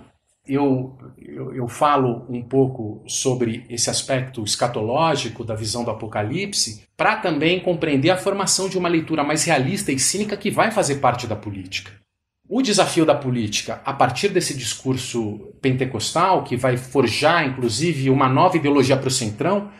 [0.48, 7.16] eu, eu, eu, falo um pouco sobre esse aspecto escatológico da visão do Apocalipse, para
[7.16, 11.26] também compreender a formação de uma leitura mais realista e cínica que vai fazer parte
[11.26, 11.92] da política.
[12.48, 18.56] O desafio da política, a partir desse discurso pentecostal, que vai forjar, inclusive, uma nova
[18.56, 19.70] ideologia para o centrão,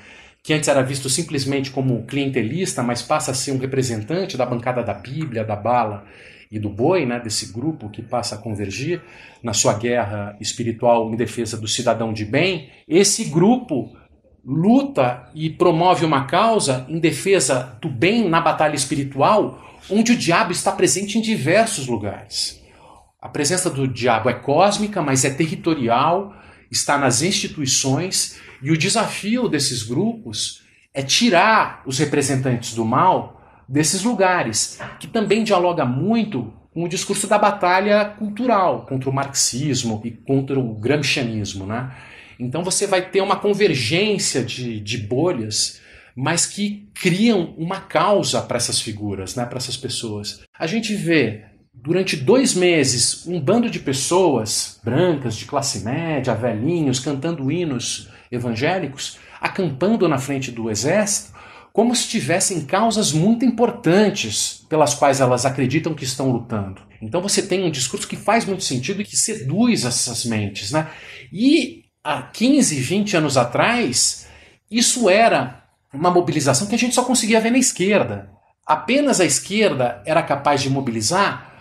[0.44, 4.82] que antes era visto simplesmente como clientelista, mas passa a ser um representante da bancada
[4.82, 6.04] da Bíblia, da bala
[6.52, 9.00] e do boi, né, desse grupo que passa a convergir
[9.42, 13.96] na sua guerra espiritual em defesa do cidadão de bem, esse grupo
[14.44, 20.52] luta e promove uma causa em defesa do bem na batalha espiritual, onde o diabo
[20.52, 22.62] está presente em diversos lugares.
[23.18, 26.34] A presença do diabo é cósmica, mas é territorial,
[26.74, 34.02] está nas instituições e o desafio desses grupos é tirar os representantes do mal desses
[34.02, 40.10] lugares, que também dialoga muito com o discurso da batalha cultural contra o marxismo e
[40.10, 41.66] contra o gramscianismo.
[41.66, 41.90] Né?
[42.38, 45.80] Então você vai ter uma convergência de, de bolhas,
[46.16, 49.44] mas que criam uma causa para essas figuras, né?
[49.46, 50.42] para essas pessoas.
[50.58, 57.00] A gente vê durante dois meses um bando de pessoas brancas, de classe média, velhinhos,
[57.00, 61.34] cantando hinos evangélicos acampando na frente do exército
[61.70, 66.80] como se tivessem causas muito importantes pelas quais elas acreditam que estão lutando.
[67.02, 70.70] Então você tem um discurso que faz muito sentido e que seduz essas mentes.
[70.70, 70.88] Né?
[71.32, 74.28] E há 15, 20 anos atrás,
[74.70, 78.30] isso era uma mobilização que a gente só conseguia ver na esquerda.
[78.64, 81.53] Apenas a esquerda era capaz de mobilizar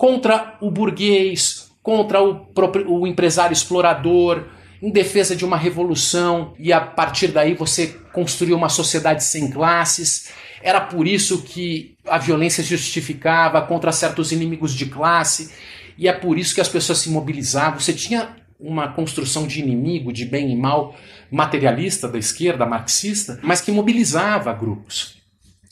[0.00, 2.48] contra o burguês, contra o,
[2.88, 4.46] o empresário explorador,
[4.80, 10.30] em defesa de uma revolução e a partir daí você construiu uma sociedade sem classes.
[10.62, 15.52] Era por isso que a violência justificava contra certos inimigos de classe
[15.98, 17.78] e é por isso que as pessoas se mobilizavam.
[17.78, 20.96] Você tinha uma construção de inimigo, de bem e mal
[21.30, 25.18] materialista da esquerda, marxista, mas que mobilizava grupos.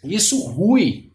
[0.05, 1.08] Isso rui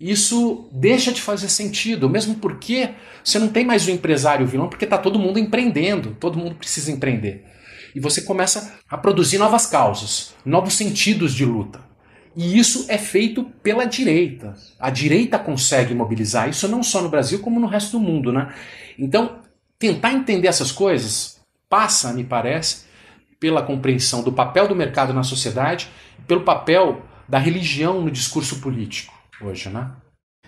[0.00, 2.90] isso deixa de fazer sentido, mesmo porque
[3.24, 6.92] você não tem mais o empresário vilão, porque está todo mundo empreendendo, todo mundo precisa
[6.92, 7.44] empreender.
[7.94, 11.80] E você começa a produzir novas causas, novos sentidos de luta.
[12.36, 14.54] E isso é feito pela direita.
[14.78, 18.32] A direita consegue mobilizar isso não só no Brasil, como no resto do mundo.
[18.32, 18.54] Né?
[18.96, 19.40] Então,
[19.80, 22.84] tentar entender essas coisas passa, me parece,
[23.40, 25.88] pela compreensão do papel do mercado na sociedade,
[26.28, 29.92] pelo papel da religião no discurso político hoje, né?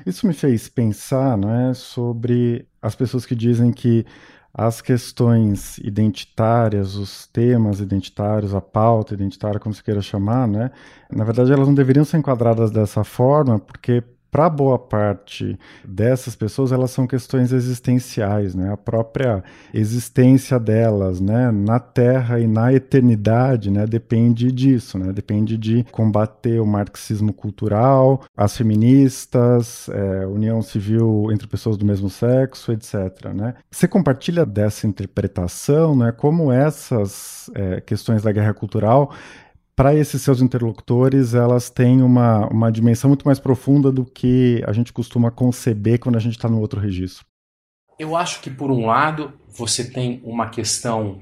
[0.06, 4.06] Isso me fez pensar, não é, sobre as pessoas que dizem que
[4.52, 10.70] as questões identitárias, os temas identitários, a pauta identitária, como se queira chamar, né?
[11.10, 16.72] Na verdade, elas não deveriam ser enquadradas dessa forma, porque para boa parte dessas pessoas,
[16.72, 18.72] elas são questões existenciais, né?
[18.72, 19.42] A própria
[19.74, 25.12] existência delas, né, na Terra e na eternidade, né, depende disso, né?
[25.12, 32.08] Depende de combater o marxismo cultural, as feministas, é, união civil entre pessoas do mesmo
[32.08, 33.32] sexo, etc.
[33.34, 33.54] Né?
[33.70, 36.12] Você compartilha dessa interpretação, né?
[36.12, 39.12] Como essas é, questões da guerra cultural
[39.74, 44.72] para esses seus interlocutores, elas têm uma, uma dimensão muito mais profunda do que a
[44.72, 47.24] gente costuma conceber quando a gente está no outro registro.
[47.98, 51.20] Eu acho que, por um lado, você tem uma questão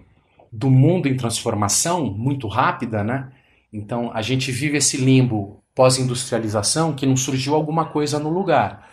[0.53, 3.31] do mundo em transformação muito rápida, né?
[3.73, 8.89] Então, a gente vive esse limbo pós-industrialização que não surgiu alguma coisa no lugar.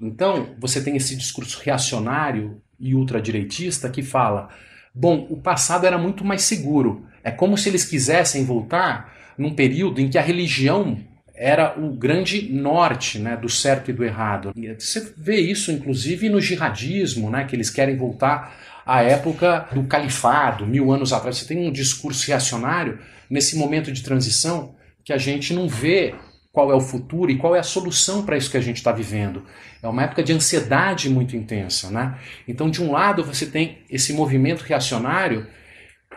[0.00, 4.48] Então, você tem esse discurso reacionário e ultradireitista que fala:
[4.94, 7.04] bom, o passado era muito mais seguro.
[7.22, 10.98] É como se eles quisessem voltar num período em que a religião
[11.34, 14.52] era o grande norte né, do certo e do errado.
[14.78, 18.54] Você vê isso, inclusive, no jihadismo, né, que eles querem voltar
[18.84, 21.38] à época do califado, mil anos atrás.
[21.38, 22.98] Você tem um discurso reacionário
[23.30, 26.14] nesse momento de transição que a gente não vê
[26.52, 28.92] qual é o futuro e qual é a solução para isso que a gente está
[28.92, 29.44] vivendo.
[29.82, 31.88] É uma época de ansiedade muito intensa.
[31.88, 32.18] Né?
[32.46, 35.46] Então, de um lado, você tem esse movimento reacionário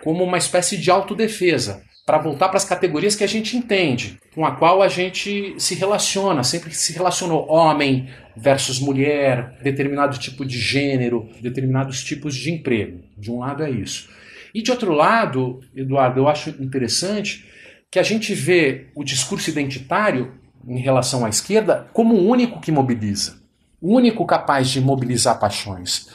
[0.04, 4.46] como uma espécie de autodefesa, para voltar para as categorias que a gente entende, com
[4.46, 10.60] a qual a gente se relaciona, sempre se relacionou homem versus mulher, determinado tipo de
[10.60, 13.00] gênero, determinados tipos de emprego.
[13.18, 14.10] De um lado é isso.
[14.54, 17.50] E de outro lado, Eduardo, eu acho interessante
[17.90, 20.34] que a gente vê o discurso identitário
[20.68, 23.38] em relação à esquerda como o único que mobiliza,
[23.80, 26.10] o único capaz de mobilizar paixões.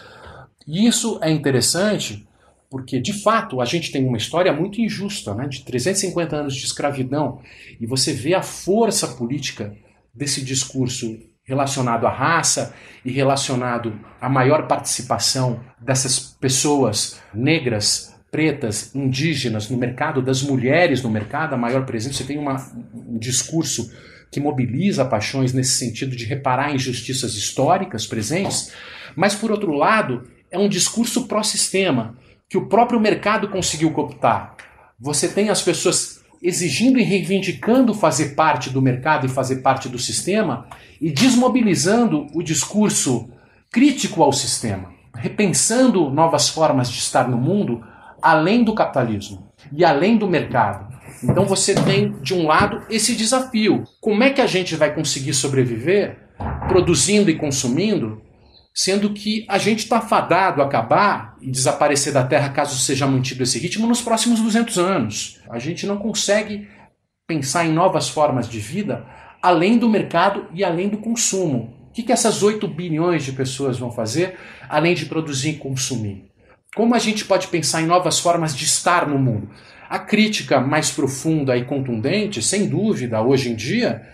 [0.66, 2.27] E isso é interessante
[2.70, 6.64] porque, de fato, a gente tem uma história muito injusta, né, de 350 anos de
[6.64, 7.40] escravidão,
[7.80, 9.74] e você vê a força política
[10.14, 19.70] desse discurso relacionado à raça e relacionado à maior participação dessas pessoas negras, pretas, indígenas
[19.70, 22.18] no mercado, das mulheres no mercado, a maior presença.
[22.18, 22.56] Você tem uma,
[22.94, 23.90] um discurso
[24.30, 28.70] que mobiliza paixões nesse sentido de reparar injustiças históricas presentes,
[29.16, 32.14] mas, por outro lado, é um discurso pró-sistema
[32.48, 34.54] que o próprio mercado conseguiu cooptar.
[34.98, 39.98] Você tem as pessoas exigindo e reivindicando fazer parte do mercado e fazer parte do
[39.98, 40.66] sistema
[41.00, 43.28] e desmobilizando o discurso
[43.70, 47.84] crítico ao sistema, repensando novas formas de estar no mundo
[48.22, 50.88] além do capitalismo e além do mercado.
[51.22, 53.84] Então você tem, de um lado, esse desafio.
[54.00, 56.16] Como é que a gente vai conseguir sobreviver
[56.68, 58.22] produzindo e consumindo
[58.78, 63.42] sendo que a gente está fadado a acabar e desaparecer da Terra caso seja mantido
[63.42, 65.40] esse ritmo nos próximos 200 anos.
[65.50, 66.68] A gente não consegue
[67.26, 69.04] pensar em novas formas de vida
[69.42, 71.74] além do mercado e além do consumo.
[71.88, 76.30] O que, que essas 8 bilhões de pessoas vão fazer além de produzir e consumir?
[76.76, 79.50] Como a gente pode pensar em novas formas de estar no mundo?
[79.90, 84.06] A crítica mais profunda e contundente, sem dúvida, hoje em dia,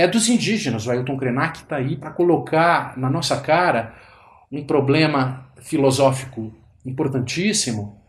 [0.00, 0.86] é dos indígenas.
[0.86, 3.94] O Ailton Krenak está aí para colocar na nossa cara
[4.50, 6.52] um problema filosófico
[6.84, 8.00] importantíssimo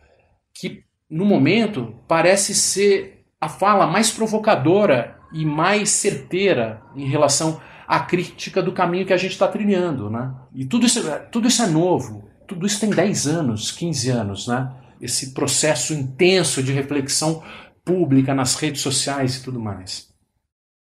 [0.53, 7.99] que, no momento, parece ser a fala mais provocadora e mais certeira em relação à
[7.99, 10.09] crítica do caminho que a gente está trilhando.
[10.09, 10.33] Né?
[10.53, 14.47] E tudo isso, tudo isso é novo, tudo isso tem 10 anos, 15 anos.
[14.47, 14.71] Né?
[15.01, 17.43] Esse processo intenso de reflexão
[17.83, 20.10] pública nas redes sociais e tudo mais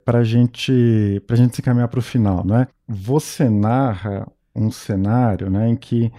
[0.04, 2.68] para gente, a gente se caminhar para o final, não é?
[2.88, 6.12] Você narra um cenário né, em que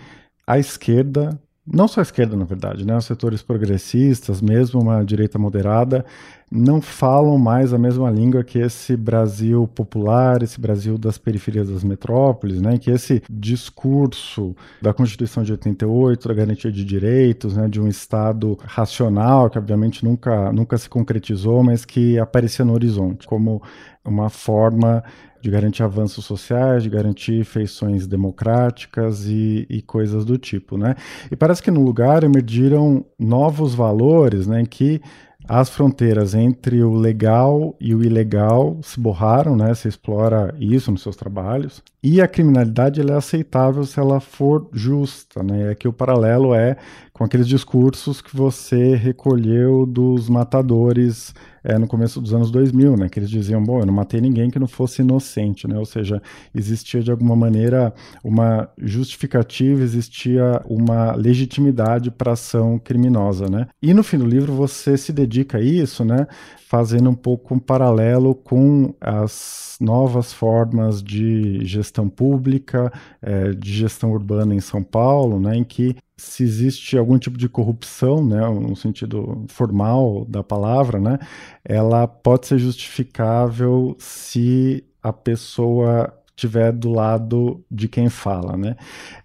[0.45, 5.37] a esquerda, não só a esquerda, na verdade, né, os setores progressistas, mesmo uma direita
[5.37, 6.05] moderada,
[6.51, 11.81] não falam mais a mesma língua que esse Brasil popular, esse Brasil das periferias das
[11.81, 17.79] metrópoles, né, que esse discurso da Constituição de 88, da garantia de direitos, né, de
[17.79, 23.61] um Estado racional, que obviamente nunca, nunca se concretizou, mas que aparecia no horizonte, como
[24.03, 25.01] uma forma
[25.41, 30.95] de garantir avanços sociais, de garantir feições democráticas e, e, coisas do tipo, né?
[31.31, 35.01] E parece que no lugar emergiram novos valores, né, que
[35.47, 39.73] as fronteiras entre o legal e o ilegal se borraram, né?
[39.73, 41.83] Você explora isso nos seus trabalhos.
[42.03, 45.69] E a criminalidade é aceitável se ela for justa, né?
[45.69, 46.75] Aqui o paralelo é
[47.13, 51.31] com aqueles discursos que você recolheu dos matadores
[51.63, 54.49] é, no começo dos anos 2000, né, que eles diziam, bom, eu não matei ninguém
[54.49, 56.21] que não fosse inocente, né, ou seja,
[56.55, 57.93] existia de alguma maneira
[58.23, 63.67] uma justificativa, existia uma legitimidade para ação criminosa, né.
[63.81, 66.25] E no fim do livro você se dedica a isso, né,
[66.67, 74.11] fazendo um pouco um paralelo com as novas formas de gestão pública, é, de gestão
[74.11, 78.75] urbana em São Paulo, né, em que se existe algum tipo de corrupção, né, no
[78.75, 81.19] sentido formal da palavra, né,
[81.63, 88.75] ela pode ser justificável se a pessoa estiver do lado de quem fala, né?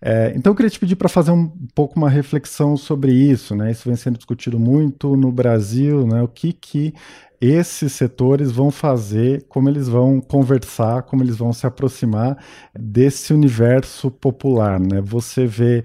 [0.02, 3.70] É, então eu queria te pedir para fazer um pouco uma reflexão sobre isso, né?
[3.70, 6.22] Isso vem sendo discutido muito no Brasil, né?
[6.22, 6.94] O que que
[7.40, 12.42] esses setores vão fazer, como eles vão conversar, como eles vão se aproximar
[12.74, 15.00] desse universo popular, né?
[15.00, 15.84] Você vê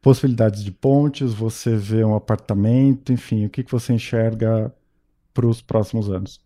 [0.00, 4.74] possibilidades de pontes, você vê um apartamento, enfim, o que, que você enxerga
[5.32, 6.40] para os próximos anos?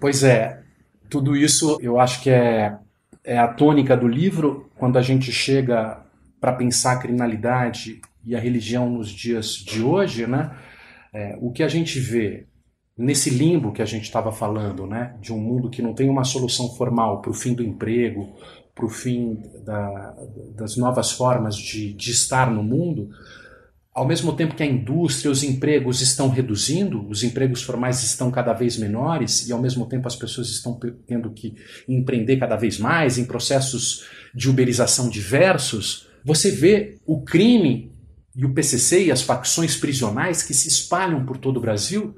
[0.00, 0.62] Pois é,
[1.08, 2.76] tudo isso eu acho que é,
[3.22, 6.02] é a tônica do livro quando a gente chega
[6.40, 10.50] para pensar a criminalidade e a religião nos dias de hoje, né?
[11.12, 12.46] É, o que a gente vê
[12.96, 16.24] nesse limbo que a gente estava falando, né, de um mundo que não tem uma
[16.24, 18.32] solução formal para o fim do emprego,
[18.74, 20.14] para o fim da,
[20.54, 23.10] das novas formas de, de estar no mundo,
[23.92, 28.52] ao mesmo tempo que a indústria, os empregos estão reduzindo, os empregos formais estão cada
[28.52, 31.54] vez menores e ao mesmo tempo as pessoas estão tendo que
[31.88, 37.92] empreender cada vez mais em processos de uberização diversos, você vê o crime
[38.34, 42.16] e o PCC e as facções prisionais que se espalham por todo o Brasil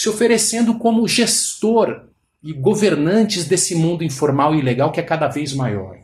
[0.00, 2.04] se oferecendo como gestor
[2.42, 5.94] e governantes desse mundo informal e ilegal que é cada vez maior.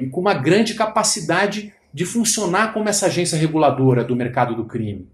[0.00, 5.08] E com uma grande capacidade de funcionar como essa agência reguladora do mercado do crime.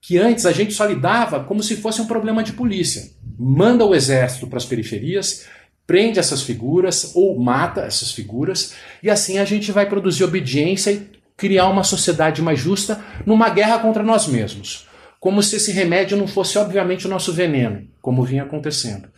[0.00, 3.10] Que antes a gente só lidava como se fosse um problema de polícia.
[3.38, 5.46] Manda o exército para as periferias,
[5.86, 11.06] prende essas figuras ou mata essas figuras, e assim a gente vai produzir obediência e
[11.36, 14.88] criar uma sociedade mais justa numa guerra contra nós mesmos
[15.20, 19.08] como se esse remédio não fosse, obviamente, o nosso veneno, como vinha acontecendo.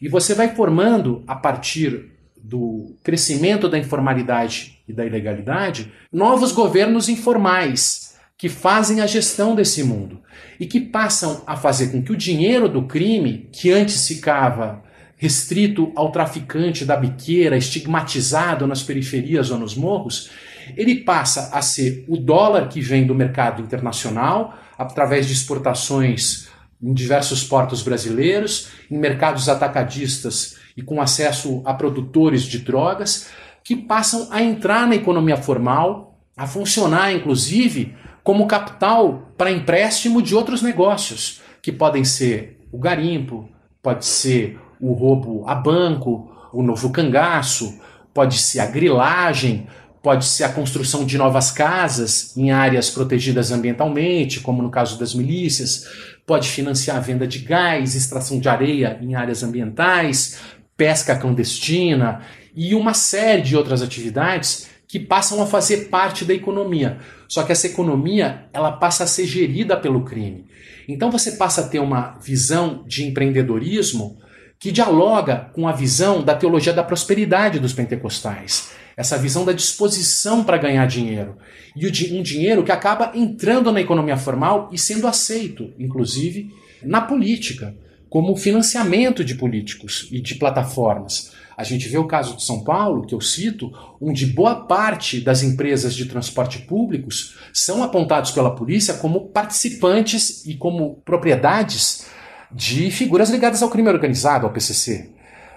[0.00, 7.10] E você vai formando, a partir do crescimento da informalidade e da ilegalidade, novos governos
[7.10, 10.22] informais que fazem a gestão desse mundo
[10.58, 14.82] e que passam a fazer com que o dinheiro do crime, que antes ficava
[15.18, 20.30] restrito ao traficante da biqueira, estigmatizado nas periferias ou nos morros,
[20.74, 26.48] ele passa a ser o dólar que vem do mercado internacional, através de exportações
[26.82, 33.28] em diversos portos brasileiros, em mercados atacadistas e com acesso a produtores de drogas,
[33.62, 40.34] que passam a entrar na economia formal, a funcionar inclusive como capital para empréstimo de
[40.34, 43.50] outros negócios, que podem ser o garimpo,
[43.82, 47.78] pode ser o roubo a banco, o novo cangaço,
[48.14, 49.66] pode ser a grilagem,
[50.02, 55.14] pode ser a construção de novas casas em áreas protegidas ambientalmente, como no caso das
[55.14, 55.86] milícias,
[56.26, 60.40] pode financiar a venda de gás, extração de areia em áreas ambientais,
[60.76, 62.22] pesca clandestina
[62.54, 66.98] e uma série de outras atividades que passam a fazer parte da economia.
[67.28, 70.46] Só que essa economia, ela passa a ser gerida pelo crime.
[70.88, 74.18] Então você passa a ter uma visão de empreendedorismo
[74.58, 80.44] que dialoga com a visão da teologia da prosperidade dos pentecostais essa visão da disposição
[80.44, 81.36] para ganhar dinheiro.
[81.76, 87.74] E um dinheiro que acaba entrando na economia formal e sendo aceito, inclusive, na política,
[88.08, 91.32] como financiamento de políticos e de plataformas.
[91.56, 93.70] A gente vê o caso de São Paulo, que eu cito,
[94.00, 100.54] onde boa parte das empresas de transporte públicos são apontados pela polícia como participantes e
[100.54, 102.06] como propriedades
[102.50, 105.10] de figuras ligadas ao crime organizado, ao PCC.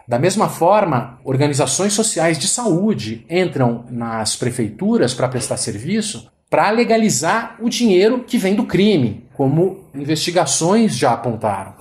[0.08, 7.58] Da mesma forma, organizações sociais de saúde entram nas prefeituras para prestar serviço para legalizar
[7.60, 11.74] o dinheiro que vem do crime, como investigações já apontaram.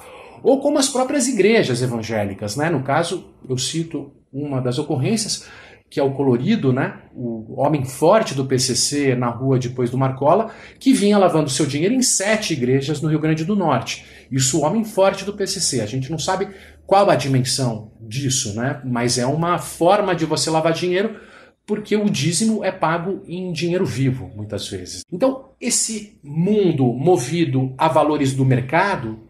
[0.42, 2.56] Ou como as próprias igrejas evangélicas.
[2.56, 2.70] Né?
[2.70, 5.46] No caso, eu cito uma das ocorrências,
[5.90, 7.02] que é o Colorido, né?
[7.14, 10.50] o homem forte do PCC na rua depois do Marcola,
[10.80, 14.06] que vinha lavando seu dinheiro em sete igrejas no Rio Grande do Norte.
[14.30, 15.82] Isso, o homem forte do PCC.
[15.82, 16.48] A gente não sabe
[16.86, 18.80] qual a dimensão disso, né?
[18.84, 21.20] Mas é uma forma de você lavar dinheiro
[21.66, 25.02] porque o dízimo é pago em dinheiro vivo, muitas vezes.
[25.10, 29.20] Então, esse mundo movido a valores do mercado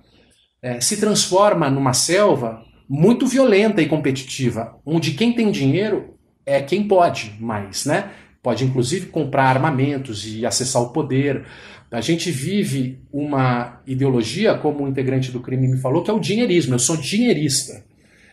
[0.63, 6.87] é, se transforma numa selva muito violenta e competitiva, onde quem tem dinheiro é quem
[6.89, 8.11] pode mais, né?
[8.43, 11.45] Pode inclusive comprar armamentos e acessar o poder.
[11.91, 16.19] A gente vive uma ideologia, como um integrante do crime me falou, que é o
[16.19, 16.75] dinheirismo.
[16.75, 17.85] Eu sou dinheirista.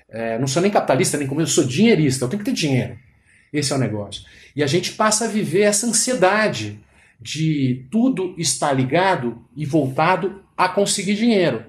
[0.10, 2.26] É, não sou nem capitalista, nem como eu sou dinheirista.
[2.26, 2.98] Eu tenho que ter dinheiro.
[3.54, 4.24] Esse é o negócio.
[4.56, 6.80] E a gente passa a viver essa ansiedade
[7.22, 11.66] de tudo estar ligado e voltado a conseguir dinheiro.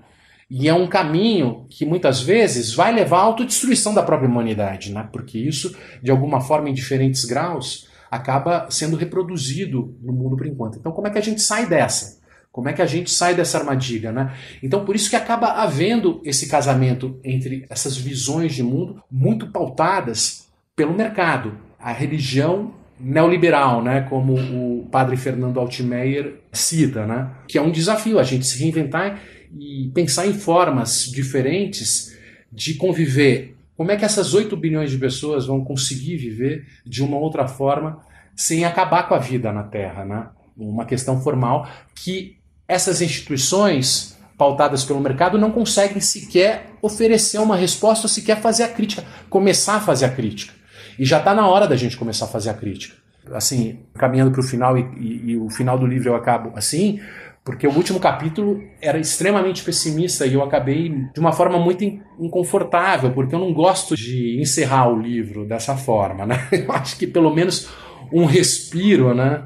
[0.48, 5.08] E é um caminho que muitas vezes vai levar à autodestruição da própria humanidade, né?
[5.12, 10.78] porque isso, de alguma forma, em diferentes graus, acaba sendo reproduzido no mundo por enquanto.
[10.78, 12.18] Então, como é que a gente sai dessa?
[12.50, 14.34] Como é que a gente sai dessa armadilha, né?
[14.60, 20.48] Então, por isso que acaba havendo esse casamento entre essas visões de mundo muito pautadas
[20.74, 21.56] pelo mercado.
[21.78, 28.18] A religião neoliberal, né, como o padre Fernando Altmaier cita, né, que é um desafio
[28.18, 29.18] a gente se reinventar
[29.58, 32.16] e pensar em formas diferentes
[32.52, 33.56] de conviver.
[33.80, 38.02] Como é que essas 8 bilhões de pessoas vão conseguir viver de uma outra forma
[38.36, 40.28] sem acabar com a vida na Terra, né?
[40.54, 42.36] Uma questão formal que
[42.68, 49.02] essas instituições pautadas pelo mercado não conseguem sequer oferecer uma resposta, sequer fazer a crítica,
[49.30, 50.52] começar a fazer a crítica.
[50.98, 52.94] E já está na hora da gente começar a fazer a crítica.
[53.32, 57.00] Assim, caminhando para o final, e, e, e, o final do livro eu acabo assim,
[57.44, 61.82] porque o último capítulo era extremamente pessimista e eu acabei de uma forma muito
[62.18, 66.48] inconfortável, porque eu não gosto de encerrar o livro dessa forma, né?
[66.52, 67.70] Eu acho que pelo menos
[68.12, 69.42] um respiro, né?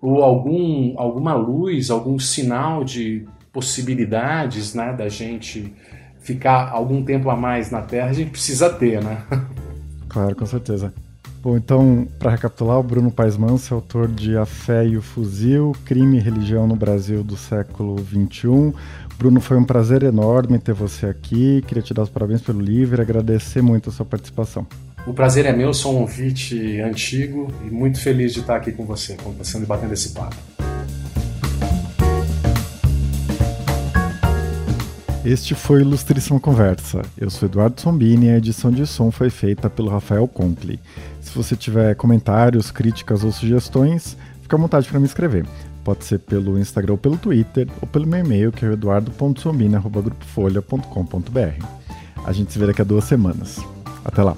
[0.00, 4.92] Ou algum, alguma luz, algum sinal de possibilidades, né?
[4.92, 5.74] Da gente
[6.20, 9.22] ficar algum tempo a mais na Terra, a gente precisa ter, né?
[10.10, 10.92] Claro, com certeza.
[11.42, 15.00] Bom, então, para recapitular, o Bruno Paes Manso é autor de A Fé e o
[15.00, 18.74] Fuzil, Crime e Religião no Brasil do século XXI.
[19.16, 21.62] Bruno, foi um prazer enorme ter você aqui.
[21.66, 24.66] Queria te dar os parabéns pelo livro e agradecer muito a sua participação.
[25.06, 28.84] O prazer é meu, sou um ouvinte antigo e muito feliz de estar aqui com
[28.84, 30.36] você, conversando e batendo esse papo.
[35.24, 37.02] Este foi Ilustríssima Conversa.
[37.16, 40.80] Eu sou Eduardo Sombini e a edição de som foi feita pelo Rafael Conkle.
[41.20, 45.46] Se você tiver comentários, críticas ou sugestões, fica à vontade para me escrever.
[45.84, 51.64] Pode ser pelo Instagram ou pelo Twitter, ou pelo meu e-mail, que é eduardo.sombini.grupofolha.com.br.
[52.24, 53.58] A gente se vê daqui a duas semanas.
[54.04, 54.36] Até lá!